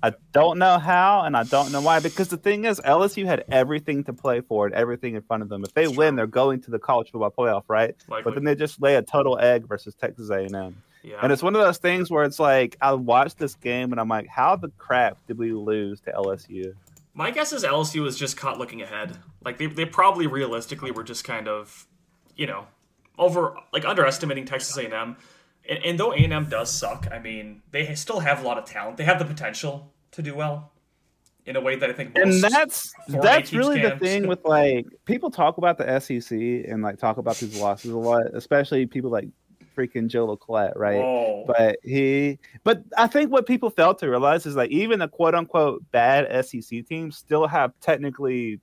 [0.00, 1.98] I don't know how, and I don't know why.
[1.98, 5.48] Because the thing is, LSU had everything to play for and everything in front of
[5.48, 5.64] them.
[5.64, 6.16] If they That's win, true.
[6.18, 7.96] they're going to the college football playoff, right?
[8.08, 8.22] Likely.
[8.22, 10.80] But then they just lay a total egg versus Texas A&M.
[11.02, 11.16] yeah.
[11.20, 14.08] And it's one of those things where it's like I watched this game and I'm
[14.08, 16.74] like, how the crap did we lose to LSU?
[17.18, 19.18] My guess is LSU was just caught looking ahead.
[19.44, 21.88] Like they, they probably realistically were just kind of,
[22.36, 22.68] you know,
[23.18, 25.16] over like underestimating Texas A&M.
[25.68, 28.98] And, and though A&M does suck, I mean, they still have a lot of talent.
[28.98, 30.70] They have the potential to do well
[31.44, 32.44] in a way that I think most.
[32.44, 36.98] And that's that's really the thing with like people talk about the SEC and like
[36.98, 39.26] talk about these losses a lot, especially people like
[39.78, 41.00] freaking Joe Leclerc, right?
[41.00, 41.44] Whoa.
[41.46, 45.34] But he, but I think what people fail to realize is like even the quote
[45.34, 48.60] unquote bad SEC teams still have technically,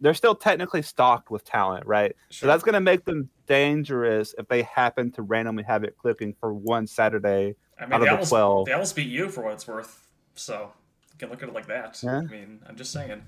[0.00, 2.14] they're still technically stocked with talent, right?
[2.30, 6.34] So that's going to make them dangerous if they happen to randomly have it clicking
[6.38, 7.56] for one Saturday.
[7.80, 8.66] I mean, out of they the almost, 12.
[8.66, 10.06] they almost beat you for what it's worth.
[10.34, 10.72] So
[11.12, 12.00] you can look at it like that.
[12.02, 12.18] Yeah.
[12.18, 13.22] I mean, I'm just saying.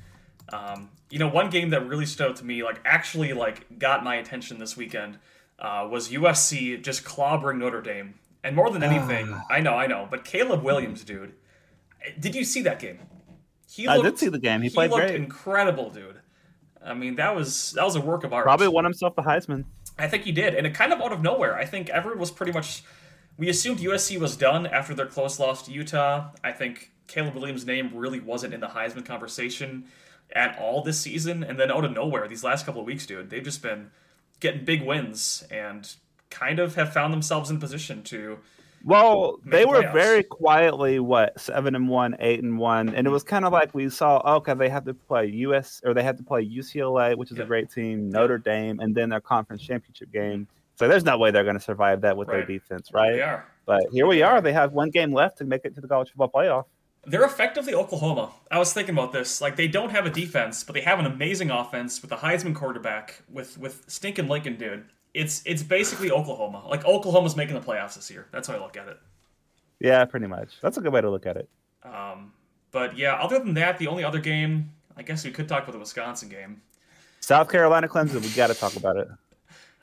[0.53, 4.03] Um, you know, one game that really stood out to me, like actually like got
[4.03, 5.19] my attention this weekend,
[5.61, 8.15] uh, was USC just clobbering Notre Dame.
[8.43, 11.35] And more than anything, I know, I know, but Caleb Williams, dude,
[12.19, 12.99] did you see that game?
[13.71, 14.63] He I did see the game.
[14.63, 15.15] He played looked great.
[15.15, 16.17] incredible, dude.
[16.83, 18.45] I mean, that was that was a work of art.
[18.45, 19.65] Probably won himself the Heisman.
[19.99, 21.57] I think he did, and it kind of out of nowhere.
[21.57, 22.83] I think everyone was pretty much.
[23.37, 26.31] We assumed USC was done after their close loss to Utah.
[26.43, 29.85] I think Caleb Williams' name really wasn't in the Heisman conversation
[30.33, 33.31] at all this season, and then out of nowhere, these last couple of weeks, dude,
[33.31, 33.91] they've just been
[34.41, 35.95] getting big wins and
[36.31, 38.39] kind of have found themselves in position to.
[38.83, 43.23] Well, they were very quietly what seven and one, eight and one, and it was
[43.23, 44.23] kind of like we saw.
[44.25, 47.39] Oh, okay, they have to play US or they have to play UCLA, which is
[47.39, 50.49] a great team, Notre Dame, and then their conference championship game.
[50.77, 52.39] So there's no way they're going to survive that with Right.
[52.39, 53.13] their defense, right?
[53.13, 53.45] They are.
[53.67, 54.41] But here we are.
[54.41, 56.65] They have one game left to make it to the college football playoff.
[57.05, 58.31] They're effectively Oklahoma.
[58.51, 59.41] I was thinking about this.
[59.41, 62.55] Like they don't have a defense, but they have an amazing offense with a Heisman
[62.55, 64.85] quarterback with with stinking Lincoln dude.
[65.15, 66.63] It's it's basically Oklahoma.
[66.69, 68.27] Like Oklahoma's making the playoffs this year.
[68.33, 68.99] That's how I look at it.
[69.81, 70.61] Yeah, pretty much.
[70.61, 71.49] That's a good way to look at it.
[71.83, 72.33] Um,
[72.71, 75.73] but yeah, other than that, the only other game, I guess we could talk about
[75.73, 76.61] the Wisconsin game.
[77.21, 78.21] South Carolina, Clemson.
[78.21, 79.09] We got to talk about it,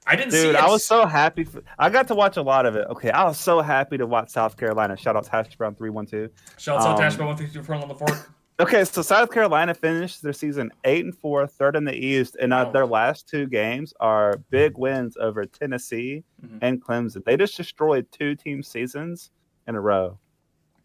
[0.08, 0.56] I didn't see dude.
[0.56, 1.44] I was so happy.
[1.44, 2.88] For, I got to watch a lot of it.
[2.90, 4.96] Okay, I was so happy to watch South Carolina.
[4.98, 6.30] Shout out to Hash Brown three one two.
[6.58, 8.12] Shout out um, to Ashby one fifty two front on the fort.
[8.60, 12.52] Okay, so South Carolina finished their season eight and four, third in the East, and
[12.52, 12.72] uh, Wow.
[12.72, 16.58] their last two games are big wins over Tennessee Mhm.
[16.64, 17.24] and Clemson.
[17.24, 19.30] They just destroyed two team seasons
[19.68, 20.18] in a row.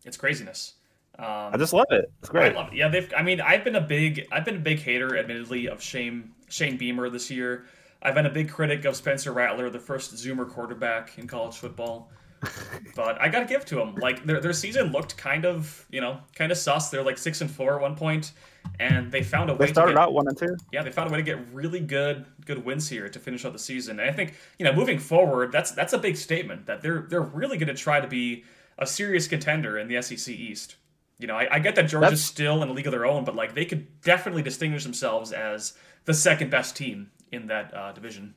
[0.05, 0.75] It's craziness.
[1.19, 2.13] Um, I just love it.
[2.19, 2.53] It's great.
[2.53, 2.77] I love it.
[2.77, 3.11] Yeah, they've.
[3.17, 6.77] I mean, I've been a big, I've been a big hater, admittedly, of Shane Shane
[6.77, 7.65] Beamer this year.
[8.03, 12.11] I've been a big critic of Spencer Rattler, the first Zoomer quarterback in college football.
[12.97, 13.95] but I gotta give to them.
[13.95, 16.91] Like their their season looked kind of, you know, kind of sus.
[16.91, 18.33] They're like six and four at one point,
[18.81, 20.57] and they found a way They started to get, out one and two.
[20.73, 23.53] yeah, they found a way to get really good good wins here to finish out
[23.53, 24.01] the season.
[24.01, 27.21] And I think you know, moving forward, that's that's a big statement that they're they're
[27.21, 28.43] really going to try to be
[28.77, 30.75] a serious contender in the SEC East.
[31.19, 33.23] You know, I, I get that Georgia's That's- still in a league of their own,
[33.23, 35.75] but like they could definitely distinguish themselves as
[36.07, 38.35] the second best team in that uh, division.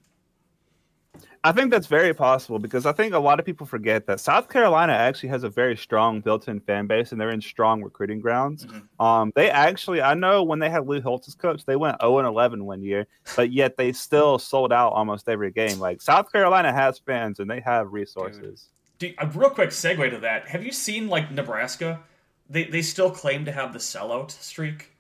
[1.44, 4.50] I think that's very possible because I think a lot of people forget that South
[4.50, 8.66] Carolina actually has a very strong built-in fan base and they're in strong recruiting grounds.
[8.66, 9.04] Mhm.
[9.04, 12.18] Um, they actually, I know when they had Lou Holtz as coach, they went 0
[12.18, 13.06] and 11 one year,
[13.36, 15.80] but yet they still sold out almost every game.
[15.80, 18.70] Like South Carolina has fans and they have resources.
[18.98, 20.48] Do, a real quick segue to that.
[20.48, 22.02] Have you seen like Nebraska?
[22.50, 24.95] They they still claim to have the sellout streak,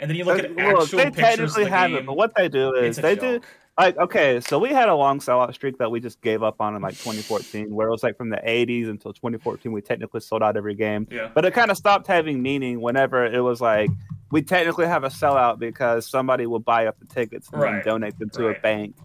[0.00, 1.98] and then you look Uh, at well, actual they pictures of technically the have game.
[2.00, 3.20] it, but what they do is they joke.
[3.42, 6.60] do like okay, so we had a long sellout streak that we just gave up
[6.60, 10.20] on in like 2014, where it was like from the 80s until 2014, we technically
[10.20, 11.08] sold out every game.
[11.10, 11.30] Yeah.
[11.34, 13.90] But it kind of stopped having meaning whenever it was like
[14.30, 17.84] we technically have a sellout because somebody will buy up the tickets and Right.
[17.84, 18.56] donate them to Right.
[18.56, 18.96] a bank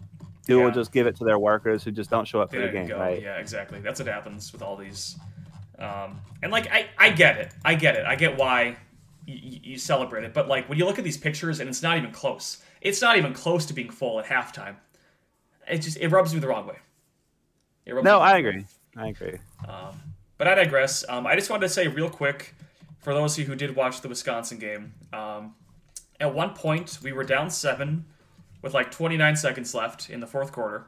[0.46, 0.64] who Yeah.
[0.64, 2.86] will just give it to their workers who just don't show up for the game,
[2.88, 2.98] go.
[2.98, 3.20] right?
[3.22, 3.80] Yeah, exactly.
[3.80, 5.16] That's what happens with all these.
[5.78, 7.52] Um, and like, I, I get it.
[7.64, 8.04] I get it.
[8.06, 8.76] I get why
[9.34, 10.34] you, you celebrate it.
[10.34, 13.16] But like, when you look at these pictures and it's not even close, it's not
[13.16, 14.76] even close to being full at halftime.
[15.68, 16.78] It just it rubs me the wrong way.
[17.86, 18.64] It rubs No, I agree.
[18.96, 19.38] I agree.
[19.68, 20.00] Um,
[20.38, 21.04] but I digress.
[21.08, 22.54] Um, I just wanted to say real quick
[22.98, 24.94] for those of you who did watch the Wisconsin game.
[25.12, 25.54] Um,
[26.18, 28.04] at one point, we were down seven
[28.62, 30.86] with like 29 seconds left in the fourth quarter.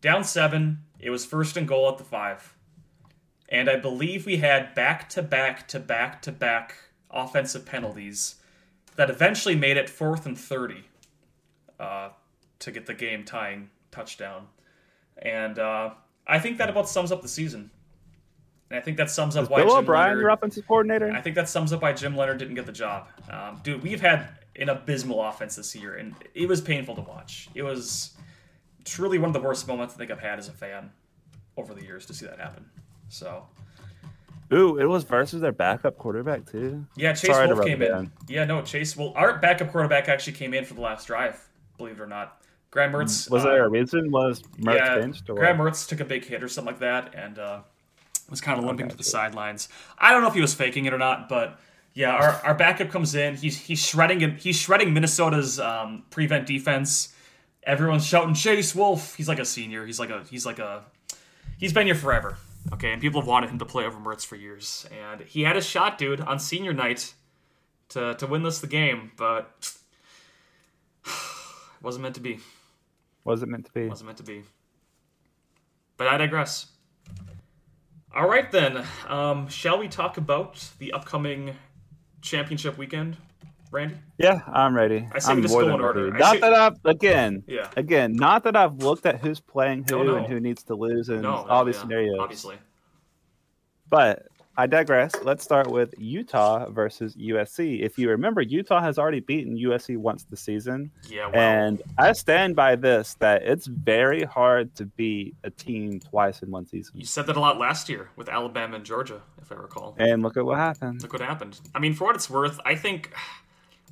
[0.00, 2.54] Down seven, it was first and goal at the five.
[3.48, 6.76] And I believe we had back to back to back to back
[7.12, 8.36] offensive penalties
[8.96, 10.84] that eventually made it fourth and 30
[11.78, 12.10] uh,
[12.58, 14.46] to get the game tying touchdown.
[15.18, 15.90] And uh,
[16.26, 17.70] I think that about sums up the season.
[18.70, 21.10] And I think that sums up Is why Bill Jim O'Brien Leonard, your offensive coordinator?
[21.10, 23.08] I think that sums up why Jim Leonhard didn't get the job.
[23.30, 27.48] Um, dude, we've had an abysmal offense this year, and it was painful to watch.
[27.54, 28.16] It was
[28.84, 30.90] truly one of the worst moments I think I've had as a fan
[31.56, 32.64] over the years to see that happen.
[33.08, 33.46] So
[34.52, 36.84] Ooh, it was versus their backup quarterback too.
[36.96, 37.94] yeah, Chase Sorry Wolf came in.
[37.94, 38.12] in.
[38.28, 38.96] Yeah, no, Chase.
[38.96, 41.48] Well, our backup quarterback actually came in for the last drive.
[41.78, 43.30] Believe it or not, Graham Mertz.
[43.30, 44.10] Was uh, there a reason?
[44.10, 45.58] Was Mertz yeah, benched or Graham?
[45.58, 47.60] Mertz took a big hit or something like that, and uh,
[48.28, 49.68] was kind of limping to the sidelines.
[49.98, 51.60] I don't know if he was faking it or not, but
[51.94, 53.36] yeah, our, our backup comes in.
[53.36, 54.36] He's he's shredding him.
[54.36, 57.14] He's shredding Minnesota's um, prevent defense.
[57.62, 59.14] Everyone's shouting Chase Wolf.
[59.14, 59.86] He's like a senior.
[59.86, 60.84] He's like a he's like a
[61.58, 62.36] he's been here forever.
[62.72, 65.56] Okay, and people have wanted him to play over Mertz for years, and he had
[65.56, 67.14] a shot, dude, on senior night
[67.90, 69.72] to to win this the game, but
[71.06, 71.12] it
[71.82, 72.40] wasn't meant to be.
[73.24, 73.88] Was it meant to be?
[73.88, 74.44] Wasn't meant to be.
[75.96, 76.66] But I digress.
[78.14, 78.84] All right, then.
[79.06, 81.54] Um, shall we talk about the upcoming
[82.22, 83.16] championship weekend,
[83.70, 83.94] Randy?
[84.18, 85.08] Yeah, I'm ready.
[85.12, 86.10] I say I'm just go than in order.
[86.10, 87.68] Not should- that I've again, Yeah.
[87.76, 90.14] again, not that I've looked at who's playing who No, no.
[90.16, 92.16] and who needs to lose in No, all these yeah, scenarios.
[92.18, 92.56] Obviously.
[93.88, 95.12] But I digress.
[95.22, 97.80] Let's start with Utah versus USC.
[97.82, 100.90] If you remember, Utah has already beaten USC once this season.
[101.08, 105.98] Yeah, well, And I stand by this that it's very hard to beat a team
[106.00, 106.92] twice in one season.
[106.98, 109.94] you said that a lot last year with Alabama and Georgia, if I recall.
[109.98, 111.02] And look at what happened.
[111.02, 111.60] Look what happened.
[111.74, 113.12] I mean, for what it's worth, I think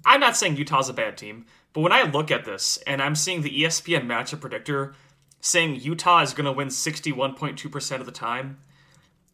[0.04, 3.14] I'm not saying Utah's a bad team, but when I look at this and I'm
[3.14, 4.94] seeing the ESPN matchup predictor
[5.40, 8.58] saying Utah is going to win 61.2% of the time,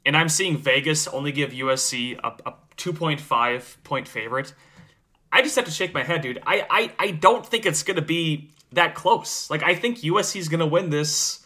[0.05, 4.55] and I'm seeing Vegas only give USC a, a 2.5 point favorite,
[5.33, 6.41] I just have to shake my head, dude.
[6.47, 9.51] I, I, I don't think it's going to be that close.
[9.51, 11.45] Like, I think USC is going to win this.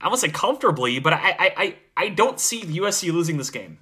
[0.00, 3.78] I won't say comfortably, but I, I, I, I don't see USC losing this game.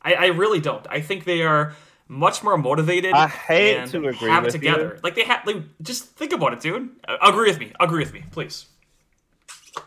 [0.00, 0.86] I, I really don't.
[0.88, 1.74] I think they are
[2.08, 3.12] much more motivated.
[3.12, 4.94] I hate to agree have it with together.
[4.96, 5.00] you.
[5.02, 5.46] Like they have.
[5.46, 6.90] Like, just think about it, dude.
[7.22, 7.72] Agree with me.
[7.80, 8.66] Agree with me, please.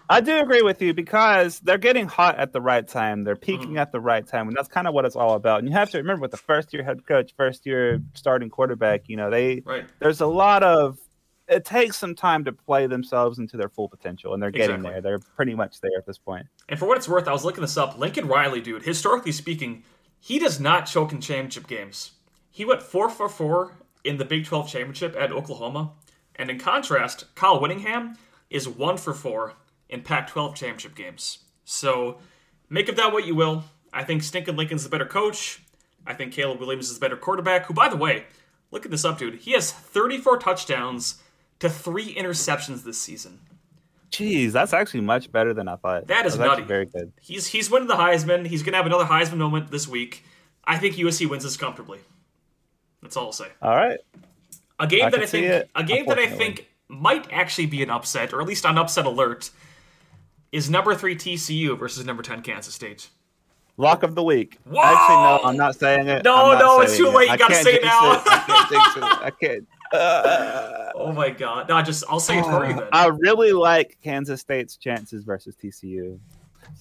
[0.09, 3.23] I do agree with you because they're getting hot at the right time.
[3.23, 3.77] They're peaking Mm-hmm.
[3.77, 5.59] at the right time, and that's kind of what it's all about.
[5.59, 9.07] And you have to remember, with the first year head coach, first year starting quarterback,
[9.07, 9.85] you know, they Right.
[9.99, 10.97] there's a lot of
[11.47, 14.91] it takes some time to play themselves into their full potential, and they're getting Exactly.
[14.93, 15.01] there.
[15.01, 16.47] They're pretty much there at this point.
[16.67, 17.99] And for what it's worth, I was looking this up.
[17.99, 19.83] Lincoln Riley, dude, historically speaking,
[20.25, 22.13] he does not choke in championship games.
[22.49, 25.91] he went four for four in the Big 12 championship at Oklahoma,
[26.35, 28.17] and in contrast, Kyle Whittingham
[28.49, 29.53] is one for four
[29.87, 31.39] in Pac-12 championship games.
[31.63, 32.17] So
[32.71, 33.65] make of that what you will.
[33.93, 35.61] I think Stinkin' Lincoln's the better coach.
[36.07, 37.67] I think Caleb Williams is the better quarterback.
[37.67, 38.25] Who, by the way,
[38.71, 39.35] look at this up, dude.
[39.35, 41.21] He has 34 touchdowns
[41.59, 43.41] to three interceptions this season.
[44.15, 46.07] Jeez, that's actually much better than I thought.
[46.07, 46.63] That is nutty.
[46.63, 47.11] Very good.
[47.21, 48.47] He's he's winning the Heisman.
[48.47, 50.23] He's gonna have another Heisman moment this week.
[50.63, 51.99] I think USC wins this comfortably.
[53.01, 53.49] That's all I'll say.
[53.61, 53.99] All right.
[54.79, 57.83] A game I that I think it, a game that I think might actually be
[57.83, 59.51] an upset, or at least on upset alert,
[60.53, 63.09] is number three TCU versus number ten Kansas State.
[63.77, 64.57] Lock of the week.
[64.63, 64.81] Whoa!
[64.81, 66.23] Actually, no, I'm not saying it.
[66.23, 67.29] No, no, it's too late.
[67.29, 68.21] You gotta say it now.
[68.25, 69.23] I can't.
[69.25, 69.67] I can't.
[69.91, 71.67] Uh, Oh my god!
[71.69, 72.87] No, just I'll say it for you then.
[72.93, 76.17] I really like Kansas State's chances versus TCU.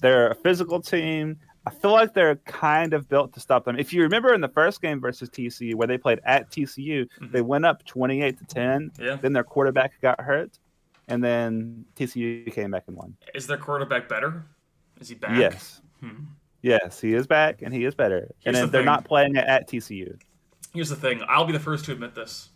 [0.00, 1.36] They're a physical team.
[1.66, 3.76] I feel like they're kind of built to stop them.
[3.78, 7.40] If you remember in the first game versus TCU, where they played at TCU, they
[7.40, 8.90] went up 28 to 10.
[8.90, 9.02] Mm-hmm.
[9.04, 9.16] Yeah.
[9.16, 10.58] Then their quarterback got hurt,
[11.08, 13.16] and then TCU came back and won.
[13.34, 14.44] Is their quarterback better?
[15.00, 15.38] Is he back?
[15.38, 15.80] Yes.
[16.62, 18.30] Yes, he is back, and he is better.
[18.38, 18.86] Here's and the then they're thing.
[18.86, 20.16] not playing it at TCU.
[20.72, 21.20] Here's the thing.
[21.28, 22.50] I'll be the first to admit this,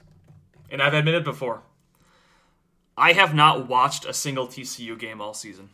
[0.71, 1.63] and I've admitted before.
[2.97, 5.71] I have not watched a single TCU game all season,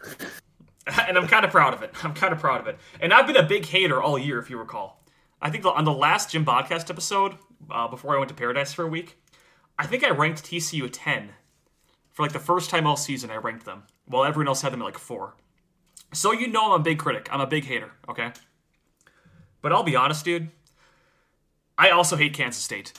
[0.87, 1.93] and I'm kind of proud of it.
[2.05, 2.79] I'm kind of proud of it.
[3.01, 5.03] And I've been a big hater all year, if you recall.
[5.41, 7.37] I think on the last Jim Podcast episode,
[7.71, 9.19] uh, before I went to Paradise for a week,
[9.79, 11.31] I think I ranked TCU a 10.
[12.13, 14.83] For like the first time all season, I ranked them, while everyone else had them
[14.83, 15.35] at like four.
[16.13, 17.29] So you know I'm a big critic.
[17.33, 17.93] I'm a big hater.
[18.09, 18.33] Okay.
[19.61, 20.51] But I'll be honest, dude.
[21.77, 22.93] I also hate Kansas State,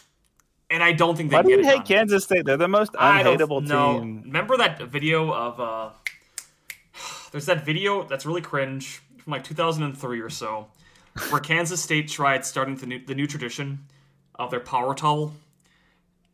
[0.75, 1.85] and I don't think they Why do get you it hate.
[1.85, 2.45] Kansas State?
[2.45, 4.21] They're the most unhateable team.
[4.25, 5.89] Remember that video of uh
[7.31, 10.67] there's that video that's really cringe from like 2003 or so
[11.29, 13.85] where Kansas State tried starting the new, the new tradition
[14.35, 15.31] of their power towel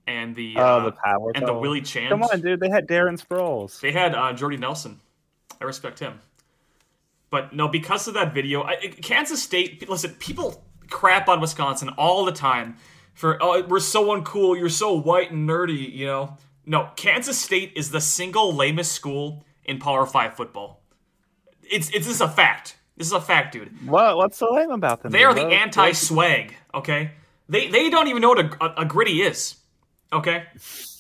[0.08, 1.54] and the Oh, uh, the power and the.
[1.54, 2.10] Willie chant.
[2.10, 2.60] Come on, dude.
[2.60, 3.80] They had Darren Sproles.
[3.80, 5.00] They had uh, Jordy Nelson.
[5.62, 6.20] I respect him.
[7.30, 9.88] But no, because of that video, I, Kansas State.
[9.88, 12.78] Listen, people crap on Wisconsin all the time
[13.22, 16.38] for oh we're so uncool, you're so white and nerdy, you know.
[16.66, 20.82] No, Kansas State is the single lamest school in Power Five football.
[21.62, 22.78] It's it's this is a fact.
[22.98, 23.88] This is a fact, dude.
[23.88, 24.18] What?
[24.18, 25.12] What's so lame about them?
[25.12, 26.56] They are the anti swag.
[26.74, 27.12] Okay,
[27.48, 29.56] they they don't even know what a, a, a gritty is.
[30.12, 30.44] Okay,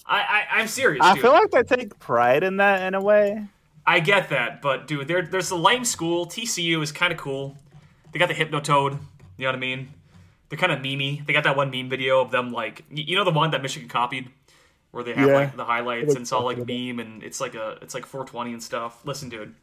[0.05, 1.03] I, I I'm serious.
[1.03, 1.23] I dude.
[1.23, 3.47] feel like they take pride in that in a way.
[3.83, 6.27] I get that, but dude, there, there's a lame school.
[6.27, 7.57] TCU is kind of cool.
[8.11, 8.99] They got the Hypnotoad.
[9.37, 9.89] You know what I mean?
[10.51, 11.25] They're kind of memey.
[11.25, 13.87] They got that one meme video of them like, you know, the one that Michigan
[13.87, 14.29] copied,
[14.91, 15.33] where they have Yeah.
[15.35, 18.51] like the highlights and it's all like meme and it's like a it's like 420
[18.51, 18.99] and stuff.
[19.05, 19.55] Listen, dude,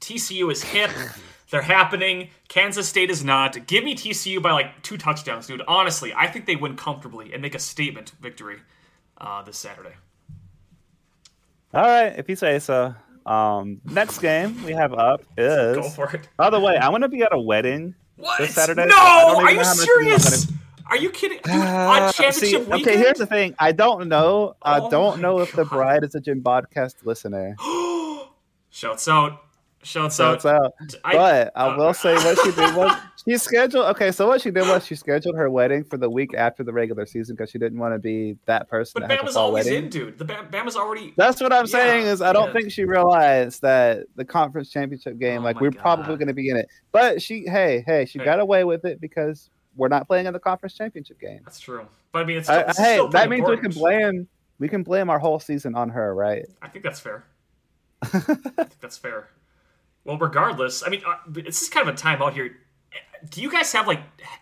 [0.00, 0.90] TCU is hip.
[1.50, 2.30] They're happening.
[2.48, 3.66] Kansas State is not.
[3.66, 5.60] Give me TCU by like two touchdowns, dude.
[5.68, 8.60] Honestly, I think they win comfortably and make a statement victory
[9.18, 9.92] uh, this Saturday.
[11.74, 12.94] All right, if you say so.
[13.26, 15.76] Um, next game we have up is.
[15.76, 16.28] Go for it.
[16.38, 17.94] By the way, I want to be at a wedding.
[18.16, 18.38] What?
[18.38, 18.86] This Saturday?
[18.86, 18.94] No!
[18.96, 20.52] I don't Are you know how much you know serious?
[20.86, 21.40] Are you kidding?
[21.42, 22.82] Dude, Uh, on championship see, weekend?
[22.88, 23.54] okay, here's the thing.
[23.58, 24.56] I don't know.
[24.62, 27.56] I Oh don't my know if the bride is a Jim Podcast listener.
[28.70, 29.40] Shouts out.
[29.84, 30.44] Shouts So out.
[30.44, 30.72] out.
[31.04, 32.92] I- But I uh, will say what she did was
[33.28, 33.86] she scheduled.
[33.86, 36.72] Okay, so what she did was she scheduled her wedding for the week after the
[36.72, 39.84] regular season because she didn't want to be that person But that Bama's always wedding.
[39.84, 40.18] in, dude.
[40.18, 41.14] The Bam- Bama's already.
[41.16, 45.18] That's what I'm Yeah, saying is I don't think she realized that the conference championship
[45.18, 45.80] game, Oh like we're God.
[45.80, 46.66] probably going to be in it.
[46.92, 48.24] But she, hey, hey, she Hey.
[48.24, 51.40] got away with it because we're not playing in the conference championship game.
[51.44, 51.86] That's true.
[52.12, 55.10] But I mean, it's I- it's hey, that means we can blame we can blame
[55.10, 56.44] our whole season on her, right?
[56.62, 57.24] I think that's fair.
[58.02, 59.28] I think that's fair.
[60.04, 62.56] Well, regardless, I mean, uh, this is kind of a timeout here.
[63.30, 64.00] Do you guys have like?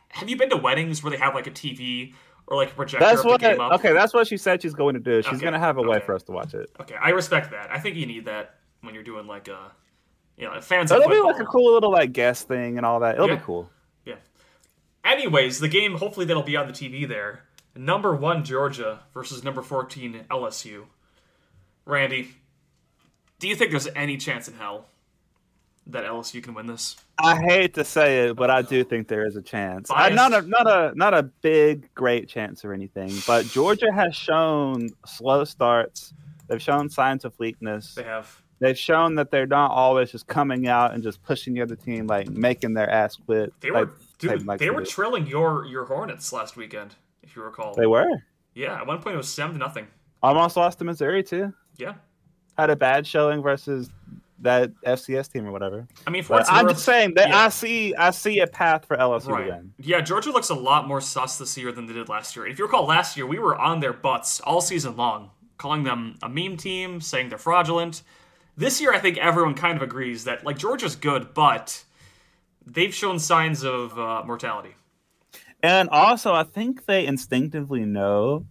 [0.08, 2.14] Have you been to weddings where they have like a TV
[2.48, 3.42] or like a projector That's what.
[3.42, 3.72] up?
[3.78, 5.22] Okay, that's what she said she's going to do.
[5.22, 6.68] She's Okay, going to have a way for us to watch it.
[6.80, 7.70] Okay, I respect that.
[7.70, 9.70] I think you need that when you're doing like a,
[10.36, 10.90] you know, fans.
[10.90, 13.14] It'll be like a cool little like guest thing and all that.
[13.14, 13.36] It'll Yeah.
[13.36, 13.70] be cool.
[14.04, 14.16] Yeah.
[15.04, 17.44] Anyways, the game hopefully that'll be on the TV there.
[17.76, 20.84] Number one Georgia versus number fourteen LSU.
[21.86, 22.32] Randy,
[23.38, 24.86] do you think there's any chance in hell
[25.88, 26.96] that LSU can win this?
[27.18, 29.90] I hate to say it, but I do think there is a chance.
[29.90, 30.16] Uh, Biased.
[30.16, 34.88] not a not a not a big great chance or anything, but Georgia has shown
[35.06, 36.12] slow starts.
[36.48, 37.94] They've shown signs of weakness.
[37.94, 38.40] They have.
[38.58, 42.06] They've shown that they're not always just coming out and just pushing the other team,
[42.06, 43.52] like making their ass quit.
[43.60, 44.46] They like, were dude.
[44.46, 44.86] like they were do.
[44.90, 47.74] trilling your your Hornets last weekend, if you recall.
[47.74, 48.06] they were
[48.54, 49.86] yeah, at one point it was seven to nothing.
[50.22, 51.52] almost lost to Missouri too.
[51.76, 51.94] Yeah.
[52.58, 53.90] Had a bad showing versus
[54.42, 55.86] that FCS team or whatever.
[56.06, 57.38] I mean, for I'm just saying that yeah.
[57.38, 59.46] I see I see a path for LSU Right.
[59.48, 59.72] win.
[59.78, 62.46] Yeah, Georgia looks a lot more sus this year than they did last year.
[62.46, 66.18] If you recall, last year we were on their butts all season long, calling them
[66.22, 68.02] a meme team, saying they're fraudulent.
[68.56, 71.84] This year, I think everyone kind of agrees that like Georgia's good, but
[72.66, 74.74] they've shown signs of uh, mortality.
[75.62, 78.46] And also, I think they instinctively know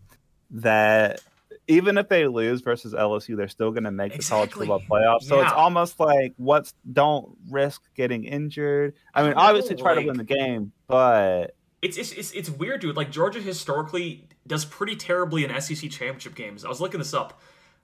[0.51, 1.21] that
[1.67, 4.67] even if they lose versus LSU, they're still going to make the college Exactly.
[4.67, 5.23] football playoffs.
[5.23, 8.95] So it's almost like what's don't risk getting injured.
[9.13, 12.81] I mean, I obviously try to win the game, but It's, it's it's it's weird,
[12.81, 12.95] dude.
[12.97, 16.65] Like Georgia historically does pretty terribly in SEC championship games.
[16.65, 17.39] I was looking this up.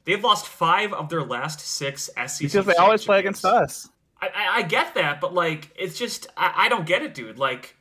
[0.06, 3.44] They've lost five of their last six SEC because they always play games.
[3.44, 3.90] against us.
[4.22, 7.38] I, I, I get that, but like, it's just I, I don't get it, dude.
[7.38, 7.76] Like,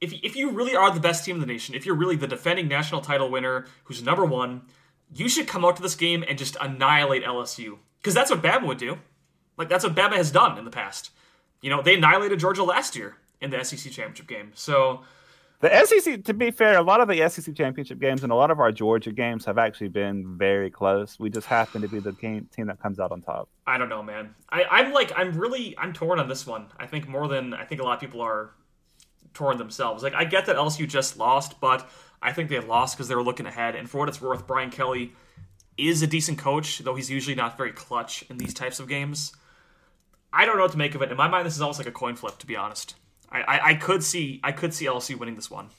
[0.00, 2.26] if if you really are the best team in the nation, if you're really the
[2.26, 4.62] defending national title winner, who's number one,
[5.14, 8.66] you should come out to this game and just annihilate LSU because that's what Bama
[8.66, 8.98] would do.
[9.56, 11.10] Like that's what Bama has done in the past.
[11.60, 14.52] You know, they annihilated Georgia last year in the SEC championship game.
[14.54, 15.00] So
[15.60, 18.50] The SEC, to be fair, a lot of the SEC championship games and a lot
[18.50, 21.18] of our Georgia games have actually been very close.
[21.18, 23.48] We just happen to be the game, team that comes out on top.
[23.66, 24.34] I don't know, man.
[24.50, 26.66] I, I'm like I'm really I'm torn on this one.
[26.78, 28.52] I think more than I think a lot of people are
[29.34, 30.02] torn themselves.
[30.02, 31.88] Like I get that LSU just lost, but
[32.22, 33.74] I think they lost because they were looking ahead.
[33.74, 35.12] And for what it's worth, Brian Kelly
[35.76, 39.32] is a decent coach, though he's usually not very clutch in these types of games.
[40.32, 41.10] I don't know what to make of it.
[41.10, 42.94] In my mind, this is almost like a coin flip, to be honest.
[43.30, 45.70] I, I, I could see I could see LSU winning this one.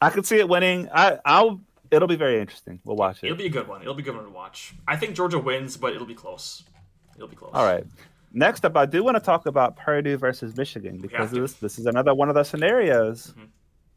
[0.00, 0.88] I could see it winning.
[0.92, 1.60] I, I'll.
[1.90, 2.80] It'll be very interesting.
[2.84, 3.26] We'll watch it.
[3.26, 3.80] It'll be a good one.
[3.80, 4.74] It'll be a good one to watch.
[4.86, 6.62] I think Georgia wins, but it'll be close.
[7.16, 7.52] It'll be close.
[7.54, 7.84] All right.
[8.38, 11.86] Next up, I do want to talk about Purdue versus Michigan because this this is
[11.86, 13.28] another one of the scenarios.
[13.32, 13.44] Mm-hmm.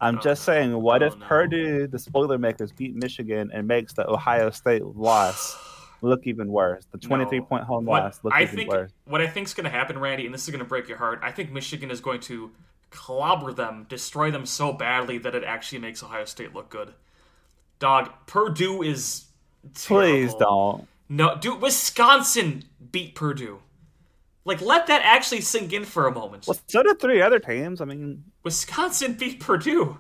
[0.02, 1.26] I'm Oh, just saying, what Oh, if no.
[1.28, 5.56] Purdue, the spoiler makers, beat Michigan and makes the Ohio State loss
[6.02, 6.84] look even worse?
[6.92, 7.46] The 23 No.
[7.46, 8.92] point home What loss look I even think worse.
[9.06, 10.98] what I think is going to happen, Randy, and this is going to break your
[10.98, 11.20] heart.
[11.22, 12.50] I think Michigan is going to
[12.89, 16.94] clobber them, destroy them so badly that it actually makes Ohio State look good.
[17.78, 19.26] Dog, Purdue is
[19.76, 20.39] Please terrible.
[20.39, 20.88] don't.
[21.10, 23.60] No, dude, Wisconsin beat Purdue.
[24.44, 26.48] Like, let that actually sink in for a moment.
[26.48, 27.80] Well, so did three other teams.
[27.80, 30.00] I mean, Wisconsin beat Purdue.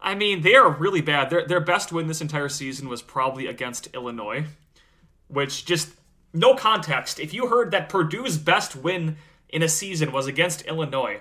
[0.00, 1.30] I mean, they are really bad.
[1.30, 4.46] Their their best win this entire season was probably against Illinois,
[5.28, 5.90] which just
[6.32, 7.20] no context.
[7.20, 9.16] If you heard that Purdue's best win
[9.48, 11.20] in a season was against Illinois,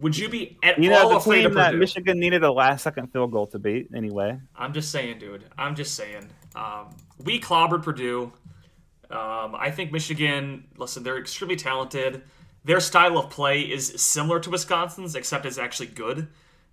[0.00, 2.50] would you be at you all know, the afraid team of that Michigan needed a
[2.52, 4.38] last second field goal to beat anyway.
[4.56, 5.44] I'm just saying, dude.
[5.56, 6.28] I'm just saying.
[6.54, 6.88] Um,
[7.24, 8.32] we clobbered Purdue.
[9.10, 10.64] Um, I think Michigan.
[10.76, 12.22] Listen, they're extremely talented.
[12.64, 16.28] Their style of play is similar to Wisconsin's, except it's actually good.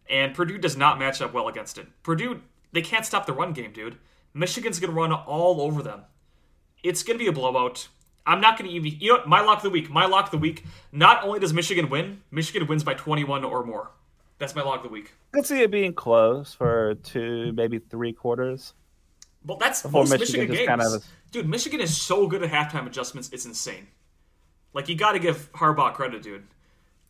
[0.09, 1.87] And Purdue does not match up well against it.
[2.03, 2.41] Purdue,
[2.73, 3.97] they can't stop the run game, dude.
[4.33, 6.01] Michigan's gonna run all over them.
[6.83, 7.87] It's gonna be a blowout.
[8.27, 8.99] I'm not gonna even.
[8.99, 9.27] You know, what?
[9.27, 9.89] my lock of the week.
[9.89, 10.65] My lock of the week.
[10.91, 13.91] Not only does Michigan win, Michigan wins by 21 or more.
[14.37, 15.13] That's my lock of the week.
[15.33, 18.73] I could see it being close for two, maybe three quarters.
[19.45, 20.67] Well, that's Before most Michigan Michigan, just games.
[20.67, 21.05] kind of-
[21.35, 23.29] Dude, Michigan is so good at halftime adjustments.
[23.33, 23.87] It's insane.
[24.73, 26.47] Like you got to give Harbaugh credit, dude.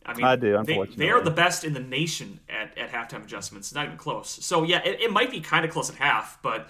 [0.04, 0.96] I mean, I do, They, unfortunately.
[1.06, 3.72] they are the best in the nation at, at halftime adjustments.
[3.72, 4.28] Not even close.
[4.28, 6.68] So yeah, it, it might be kind of close at half, but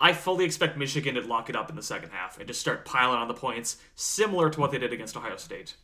[0.00, 2.84] I fully expect Michigan to lock it up in the second half and just start
[2.84, 5.76] piling on the points, similar to what they did against Ohio State.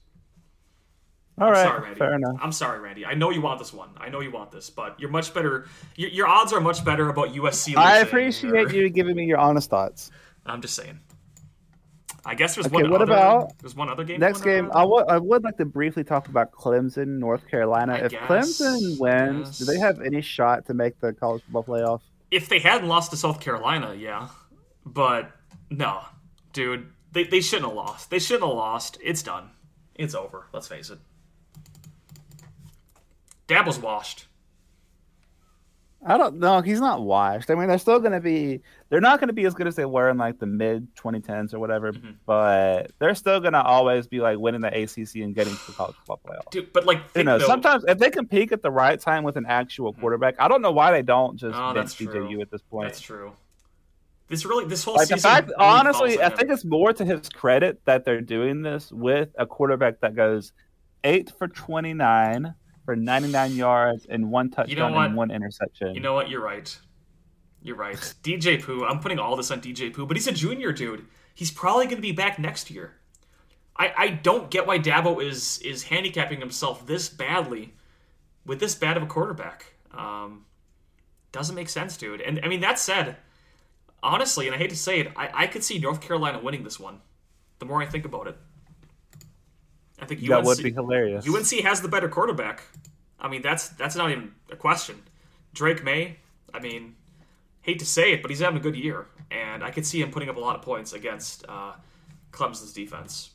[1.41, 1.99] All right, sorry, Randy.
[2.01, 2.39] fair enough.
[2.43, 3.07] I'm sorry, Randy.
[3.07, 3.91] I know you want this one.
[3.99, 5.67] I know you want this, but you're much better.
[5.95, 7.77] Your, your odds are much better about USC.
[7.77, 10.11] I appreciate or- you giving me your honest thoughts.
[10.47, 11.01] I'm just saying.
[12.27, 12.91] I guess there's Okay, one.
[12.91, 14.19] what other, about there's one other game?
[14.19, 14.71] Next game?
[14.75, 17.95] I would I would like to briefly talk about Clemson, North Carolina.
[17.95, 21.65] I if guess, Clemson wins, do they have any shot to make the college football
[21.65, 22.01] playoff?
[22.31, 24.29] If they hadn't lost to South Carolina, yeah,
[24.87, 25.31] but
[25.71, 26.01] no,
[26.55, 28.09] dude, they they shouldn't have lost.
[28.11, 28.97] They shouldn't have lost.
[29.03, 29.51] It's done.
[29.95, 30.47] It's over.
[30.53, 30.99] Let's face it.
[33.47, 34.27] Dabo's washed.
[36.07, 36.61] I don't know.
[36.61, 37.51] He's not washed.
[37.51, 38.61] I mean, they're still going to be.
[38.91, 41.55] They're not going to be as good as they were in like the mid 2010s
[41.55, 41.93] or whatever.
[41.93, 42.11] Mm-hmm.
[42.27, 45.73] But they're still going to always be like winning the ACC and getting to the
[45.73, 46.51] college football playoff.
[46.51, 49.25] Dude, but like, You know, though- sometimes if they can peak at the right time
[49.25, 51.97] with an actual quarterback, I don't know why they don't just Oh, bench.
[51.97, 52.89] DJU at this point.
[52.89, 53.33] that's true.
[54.29, 55.19] This really, this whole Like season.
[55.21, 59.29] fact, really honestly, I think it's more to his credit that they're doing this with
[59.39, 60.53] a quarterback that goes
[61.05, 62.55] eight for twenty nine
[62.85, 65.07] for ninety nine yards and one touchdown what?
[65.07, 65.95] and one interception.
[65.95, 66.29] You know what?
[66.29, 66.77] You're right.
[67.63, 67.97] You're right.
[68.23, 68.85] DJ Pooh.
[68.85, 71.07] I'm putting all this on DJ Pooh, but he's a junior, dude.
[71.35, 72.95] He's probably going to be back next year.
[73.77, 77.75] I, I don't get why Dabo is is handicapping himself this badly
[78.47, 79.75] with this bad of a quarterback.
[79.93, 80.45] Um,
[81.33, 82.21] doesn't make sense, dude.
[82.21, 83.17] And I mean that said,
[84.03, 86.79] honestly, and I hate to say it, I, I could see North Carolina winning this
[86.79, 87.01] one.
[87.59, 88.37] The more I think about it,
[90.05, 91.27] I think UNC, that would be hilarious.
[91.27, 92.63] UNC has the better quarterback.
[93.19, 95.03] I mean, that's that's not even a question.
[95.55, 96.19] Drake Maye,
[96.53, 96.95] I mean,
[97.63, 100.11] hate to say it, but he's having a good year, and I could see him
[100.11, 101.73] putting up a lot of points against uh,
[102.33, 103.31] Clemson's defense.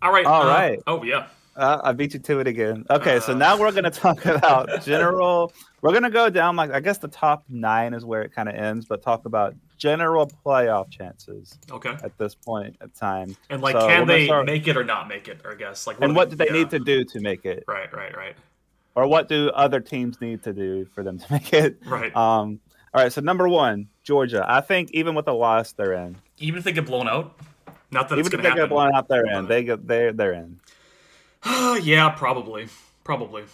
[0.00, 0.24] All right.
[0.24, 0.82] All uh, right.
[0.86, 1.26] Oh yeah.
[1.56, 2.84] Uh, I beat you to it again.
[2.90, 3.36] Okay, so Uh.
[3.36, 5.52] now we're gonna talk about general.
[5.80, 8.54] We're gonna go down like I guess the top nine is where it kind of
[8.54, 11.96] ends, but talk about general playoff chances Okay.
[12.02, 13.36] at this point of time.
[13.50, 15.40] And like, So can they start- make it or not make it?
[15.44, 16.52] Or I guess like, And what do they yeah.
[16.52, 17.92] need to do to make it, Right.
[17.92, 18.14] Right.
[18.16, 18.36] Right.
[18.94, 21.78] or what do other teams need to do for them to make it?
[21.86, 22.14] Right.
[22.16, 22.60] Um.
[22.94, 23.12] All right.
[23.12, 24.44] So number one, Georgia.
[24.46, 26.16] I think even with a loss, they're in.
[26.38, 27.34] Even if they get blown out,
[27.90, 29.46] not that Even it's if they to get blown out, they're in.
[29.46, 30.58] They get they they're in.
[31.82, 32.68] Yeah, probably,
[33.04, 33.44] probably.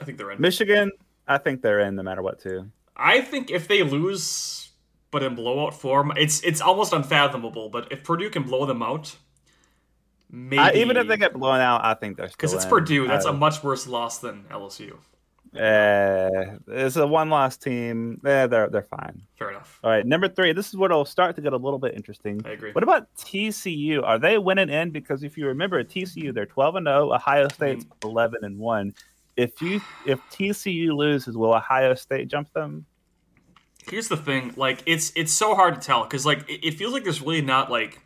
[0.00, 0.40] I think they're in.
[0.40, 0.92] Michigan.
[1.26, 2.70] I think they're in no matter what too.
[2.96, 4.70] I think if they lose,
[5.10, 7.68] but in blowout form, it's it's almost unfathomable.
[7.68, 9.16] But if Purdue can blow them out,
[10.30, 12.70] maybe I, even if they get blown out, I think they're still because it's in.
[12.70, 14.96] Purdue, that's a much worse loss than LSU.
[15.58, 18.20] Uh, it's a one loss team.
[18.24, 19.22] Eh, they're they're fine.
[19.38, 19.78] Fair enough.
[19.82, 20.52] All right, number three.
[20.52, 22.40] This is where it'll start to get a little bit interesting.
[22.44, 22.72] I agree.
[22.72, 24.02] What about TCU?
[24.04, 24.90] Are they winning in?
[24.90, 27.12] Because if you remember, TCU they're twelve and zero.
[27.12, 28.04] Ohio State's Mm.
[28.04, 28.94] eleven and one.
[29.36, 32.86] If you if TCU loses, will Ohio State jump them?
[33.88, 36.92] Here's the thing, like it's it's so hard to tell because like it, it feels
[36.92, 38.00] like there's really not like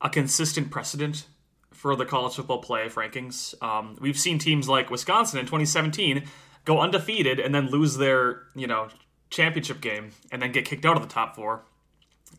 [0.00, 1.26] a consistent precedent
[1.72, 3.54] for the college football playoff rankings.
[3.62, 6.24] Um, we've seen teams like Wisconsin in 2017
[6.68, 8.88] go undefeated and then lose their you know
[9.30, 11.64] championship game and then get kicked out of the top four.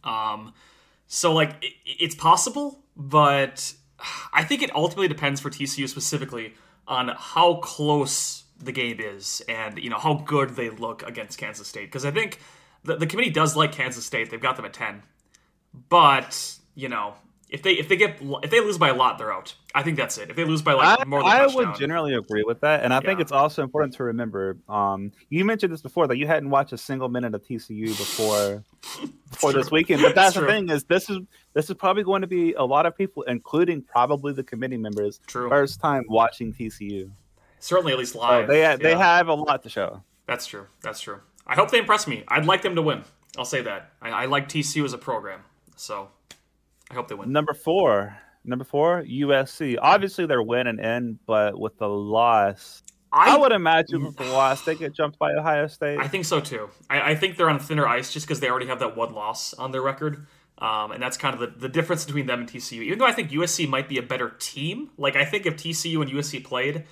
[0.03, 0.53] Um,
[1.07, 3.73] so like it, it's possible, but
[4.31, 6.53] I think it ultimately depends for TCU specifically
[6.87, 11.67] on how close the game is and you know how good they look against Kansas
[11.67, 12.39] State because I think
[12.83, 14.29] the, the committee does like Kansas State.
[14.29, 15.01] They've got them at 10.
[15.89, 17.15] But, you know,
[17.49, 19.55] if they if they get if they lose by a lot, they're out.
[19.73, 20.29] I think that's it.
[20.29, 21.67] If they lose by like I, more than I touchdown.
[21.69, 24.57] would generally agree with that, and I think it's also important to remember.
[24.67, 28.63] Um, you mentioned this before that you hadn't watched a single minute of TCU before
[29.31, 30.49] before this weekend, but that's the true.
[30.49, 31.19] thing is this is
[31.53, 35.19] this is probably going to be a lot of people, including probably the committee members,
[35.25, 35.49] True.
[35.49, 37.09] first time watching TCU.
[37.59, 38.47] Certainly at least So live.
[38.47, 38.97] they they yeah.
[39.17, 40.03] have a lot to show.
[40.27, 40.67] That's true.
[40.81, 41.21] That's true.
[41.47, 42.23] I hope they impress me.
[42.27, 43.03] I'd like them to win.
[43.37, 43.91] I'll say that.
[44.01, 45.41] I, I like TCU as a program.
[45.75, 46.09] So
[46.89, 47.31] I hope they win.
[47.31, 49.77] Number four, number four, USC.
[49.81, 54.63] Obviously, they're winning in, but with the loss, I, I, would imagine with the loss
[54.65, 55.99] they get jumped by Ohio State.
[55.99, 56.69] I think so too.
[56.89, 59.53] I, I think they're on thinner ice just because they already have that one loss
[59.53, 60.27] on their record.
[60.59, 62.81] Um, and that's kind of the, the difference between them and TCU.
[62.81, 66.01] Even though I think USC might be a better team, like I think if TCU
[66.01, 66.83] and USC played,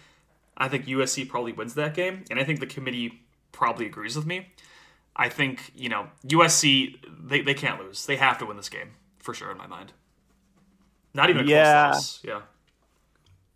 [0.57, 2.23] I think USC probably wins that game.
[2.31, 4.47] And I think the committee probably agrees with me.
[5.15, 8.05] I think, you know, USC, they, they can't lose.
[8.05, 8.91] They have to win this game,
[9.27, 9.91] for sure, in my mind.
[11.13, 11.91] Not even a Yeah.
[11.91, 12.21] close.
[12.23, 12.41] Yeah.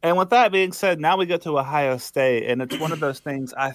[0.03, 2.99] And with that being said, now we get to Ohio State, and it's one of
[2.99, 3.53] those things.
[3.57, 3.71] I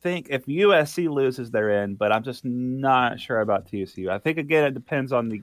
[0.00, 4.10] think if USC loses, they're in, but I'm just not sure about TCU.
[4.10, 5.40] I think again, it depends on the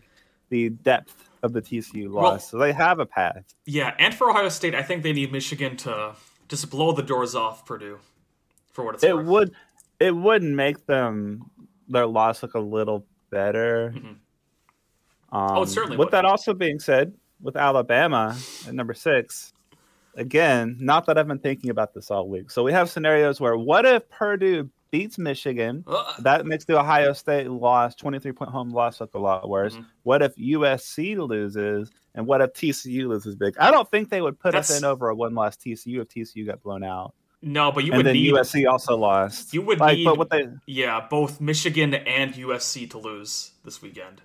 [0.50, 2.24] the depth of the TCU loss.
[2.24, 3.46] Well- so they have a path.
[3.66, 6.16] Yeah, and for Ohio State, I think they need Michigan to
[6.50, 8.00] just blow the doors off Purdue,
[8.74, 9.10] for what it's worth.
[9.12, 9.26] It worth.
[9.28, 9.56] would
[10.02, 11.50] it would make them
[11.88, 13.94] their loss look a little better.
[13.96, 14.16] Mhm.
[15.34, 16.12] Um, Oh, certainly With would.
[16.14, 19.52] that also being said, with Alabama at number six,
[20.16, 22.52] again, not that I've been thinking about this all week.
[22.52, 25.84] So we have scenarios where what if Purdue beats Michigan?
[25.88, 26.14] Ugh.
[26.20, 29.76] That makes the Ohio State loss, 23 point home loss, look a lot worse.
[29.76, 29.86] Mhm.
[30.04, 31.90] What if USC loses?
[32.16, 33.56] And what if TCU loses big?
[33.58, 36.46] I don't think they would put us in over a one loss TCU if TCU
[36.46, 37.14] got blown out.
[37.46, 39.54] no, but you and would then need USC also lost.
[39.54, 43.82] You would like, need- but what they Yeah, both Michigan and USC to lose this
[43.82, 44.22] weekend.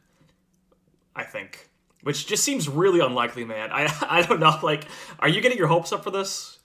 [1.18, 1.68] I think,
[2.04, 3.70] which just seems really unlikely, man.
[3.72, 4.58] I I don't know.
[4.62, 4.84] Like,
[5.18, 6.58] are you getting your hopes up for this?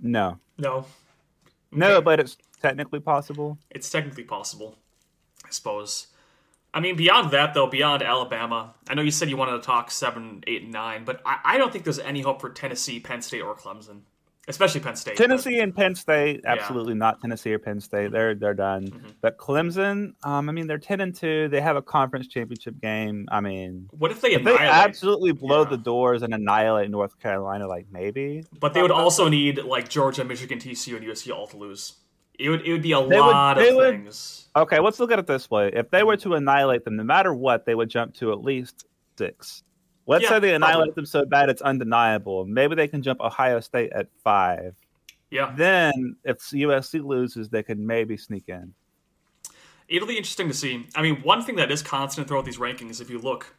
[0.00, 0.86] no, No,
[1.72, 2.04] no, Okay.
[2.04, 3.58] but it's technically possible.
[3.70, 4.76] it's technically possible,
[5.44, 6.06] I suppose.
[6.72, 9.90] I mean, beyond that, though, beyond Alabama, I know you said you wanted to talk
[9.90, 13.22] seven, eight, and nine, but I, I don't think there's any hope for Tennessee, Penn
[13.22, 14.00] State, or Clemson,
[14.48, 15.16] especially Penn State.
[15.16, 18.10] but- Tennessee and Penn State, absolutely not Tennessee or Penn State.
[18.10, 18.88] They're they're done.
[18.88, 19.12] Mhm.
[19.20, 21.48] But Clemson, um, I mean, they're ten and two.
[21.48, 23.28] They have a conference championship game.
[23.30, 25.68] I mean, What if they if they absolutely blow Yeah.
[25.70, 28.44] the doors and annihilate North Carolina, like maybe.
[28.58, 31.94] But they would also need like Georgia, Michigan, TCU, and USC all to lose.
[32.38, 34.48] It would it would be a They lot they of would- things.
[34.56, 35.70] Okay, let's look at it this way.
[35.72, 38.86] If they were to annihilate them, no matter what, they would jump to at least
[39.16, 39.62] six.
[40.08, 40.94] Let's Yeah, say they annihilate probably.
[40.94, 42.44] them so bad it's undeniable.
[42.46, 44.74] Maybe they can jump Ohio State at five.
[45.30, 48.72] Yeah, Then, if USC loses, they could maybe sneak in.
[49.86, 50.86] it'll be interesting to see.
[50.96, 53.54] I mean, one thing that is constant throughout these rankings, if you look,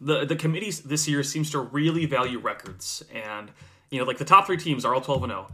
[0.00, 3.50] the the committee this year seems to really value records, and
[3.90, 5.48] you know, like the top three teams are all twelve and zero.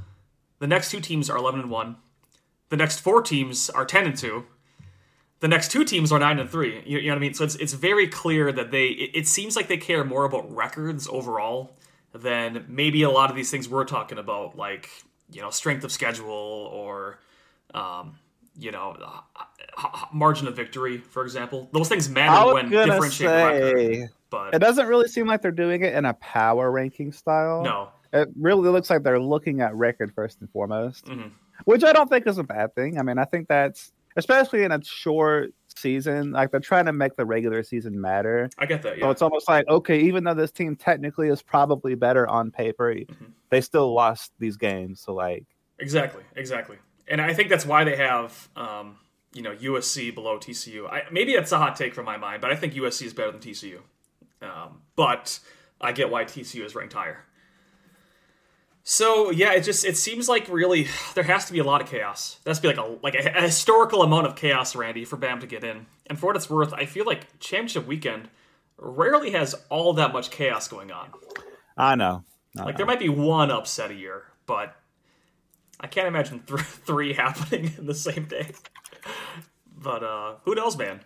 [0.60, 1.96] The next two teams are eleven and one.
[2.68, 4.46] The next four teams are ten and two.
[5.40, 6.82] The next two teams are nine and three.
[6.86, 7.34] You, you know what I mean?
[7.34, 8.88] So it's it's very clear that they.
[8.88, 11.76] It, it seems like they care more about records overall
[12.12, 14.88] than maybe a lot of these things we're talking about, like
[15.32, 17.18] you know, strength of schedule or.
[17.72, 18.18] Um,
[18.58, 18.96] you know,
[20.12, 21.68] margin of victory, for example.
[21.72, 24.10] Those things matter when differentiating record.
[24.28, 27.62] But it doesn't really seem like they're doing it in a power ranking style.
[27.62, 31.28] No, it really looks like they're looking at record first and foremost, mm-hmm.
[31.64, 32.98] which I don't think is a bad thing.
[32.98, 37.16] I mean, I think that's especially in a short season, like they're trying to make
[37.16, 38.50] the regular season matter.
[38.58, 38.98] I get that.
[38.98, 39.04] Yeah.
[39.04, 42.94] So it's almost like okay, even though this team technically is probably better on paper,
[42.94, 43.24] mm-hmm.
[43.50, 45.00] they still lost these games.
[45.00, 45.44] So like
[45.78, 48.48] exactly, exactly, and I think that's why they have.
[48.56, 48.96] Um,
[49.32, 50.90] you know USC below TCU.
[50.90, 53.30] I, maybe that's a hot take from my mind, but I think USC is better
[53.30, 53.78] than TCU.
[54.42, 55.38] Um, but
[55.80, 57.24] I get why TCU is ranked higher.
[58.82, 61.88] So yeah, it just it seems like really there has to be a lot of
[61.88, 62.38] chaos.
[62.44, 65.46] That's be like a like a, a, historical amount of chaos, Randy, for Bam to
[65.46, 65.86] get in.
[66.06, 68.30] And for what it's worth, I feel like championship weekend
[68.78, 71.10] rarely has all that much chaos going on.
[71.76, 72.24] I know.
[72.56, 72.78] I like know.
[72.78, 74.74] there might be one upset a year, but
[75.78, 78.52] I can't imagine th- three happening in the same day.
[79.76, 81.00] But uh who knows, man?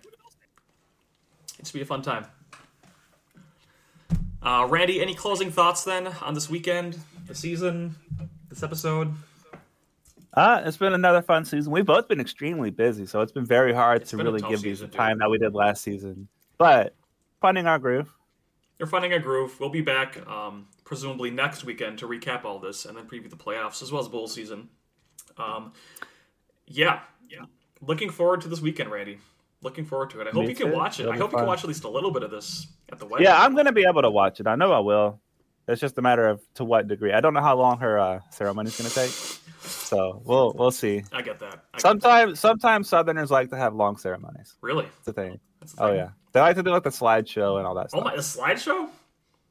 [1.59, 2.27] It should be a fun time.
[4.43, 7.95] Uh, Randy, any closing thoughts then on this weekend, the season,
[8.49, 9.13] this episode?
[10.35, 11.73] Uh, it's been another fun season.
[11.73, 14.81] We've both been extremely busy, so it's been very hard it's to really give these
[14.81, 16.29] the time that we did last season.
[16.59, 16.95] But
[17.41, 18.13] finding our groove.
[18.79, 19.59] You're finding a groove.
[19.61, 23.37] We'll be back um, presumably next weekend to recap all this and then preview the
[23.37, 24.69] playoffs as well as bowl season.
[25.39, 25.73] Um,
[26.67, 27.45] yeah, yeah.
[27.81, 29.19] Looking forward to this weekend, Randy.
[29.63, 30.27] Looking forward to it.
[30.27, 31.05] I hope Me you can watch it.
[31.05, 33.07] It'll I hope you can watch at least a little bit of this at the
[33.07, 33.25] wedding.
[33.25, 34.47] Yeah, I'm gonna be able to watch it.
[34.47, 35.21] I know I will.
[35.67, 37.13] It's just a matter of to what degree.
[37.13, 39.11] I don't know how long her uh, ceremony is gonna take,
[39.61, 41.03] so we'll we'll see.
[41.13, 41.65] I get that.
[41.73, 42.37] I sometimes that.
[42.37, 44.57] sometimes Southerners like to have long ceremonies.
[44.61, 44.85] Really?
[44.85, 45.41] That's the thing.
[45.61, 45.97] That's oh thing.
[45.97, 48.03] yeah, they like to do like the slideshow and all that stuff.
[48.03, 48.89] Oh my, the slideshow.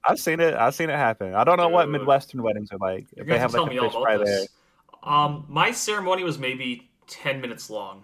[0.05, 0.53] I've seen it.
[0.53, 1.33] I've seen it happen.
[1.33, 1.73] I don't know Dude.
[1.73, 3.07] what Midwestern weddings are like.
[3.15, 4.45] If they have like a fish fry there.
[5.01, 8.03] Um, my ceremony was maybe ten minutes long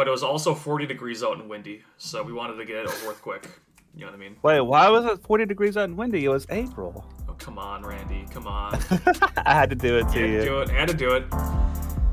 [0.00, 2.86] but it was also 40 degrees out and windy, so we wanted to get it
[2.86, 3.46] over with quick.
[3.94, 4.36] You know what I mean?
[4.42, 6.24] Wait, why was it 40 degrees out and windy?
[6.24, 7.04] It was April.
[7.28, 8.24] Oh, come on, Randy.
[8.32, 8.74] Come on.
[9.44, 10.38] I had to do it to you.
[10.38, 10.70] Had to do it.
[10.70, 11.24] I had to do it.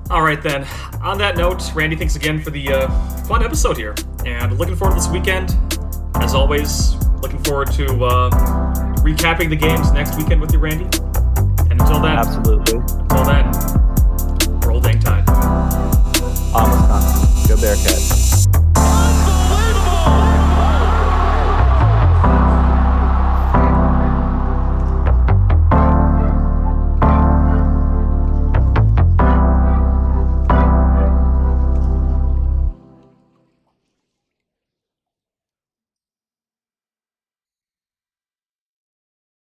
[0.09, 0.65] All right, then.
[1.01, 2.89] On that note, Randy, thanks again for the uh,
[3.25, 3.93] fun episode here.
[4.25, 5.55] And looking forward to this weekend.
[6.15, 8.29] As always, looking forward to uh,
[9.01, 10.85] recapping the games next weekend with you, Randy.
[11.69, 12.79] And until then, absolutely.
[12.79, 13.51] Until then,
[14.61, 15.29] roll dang tide.
[15.29, 17.47] On Wisconsin.
[17.47, 18.36] Go Bearcats.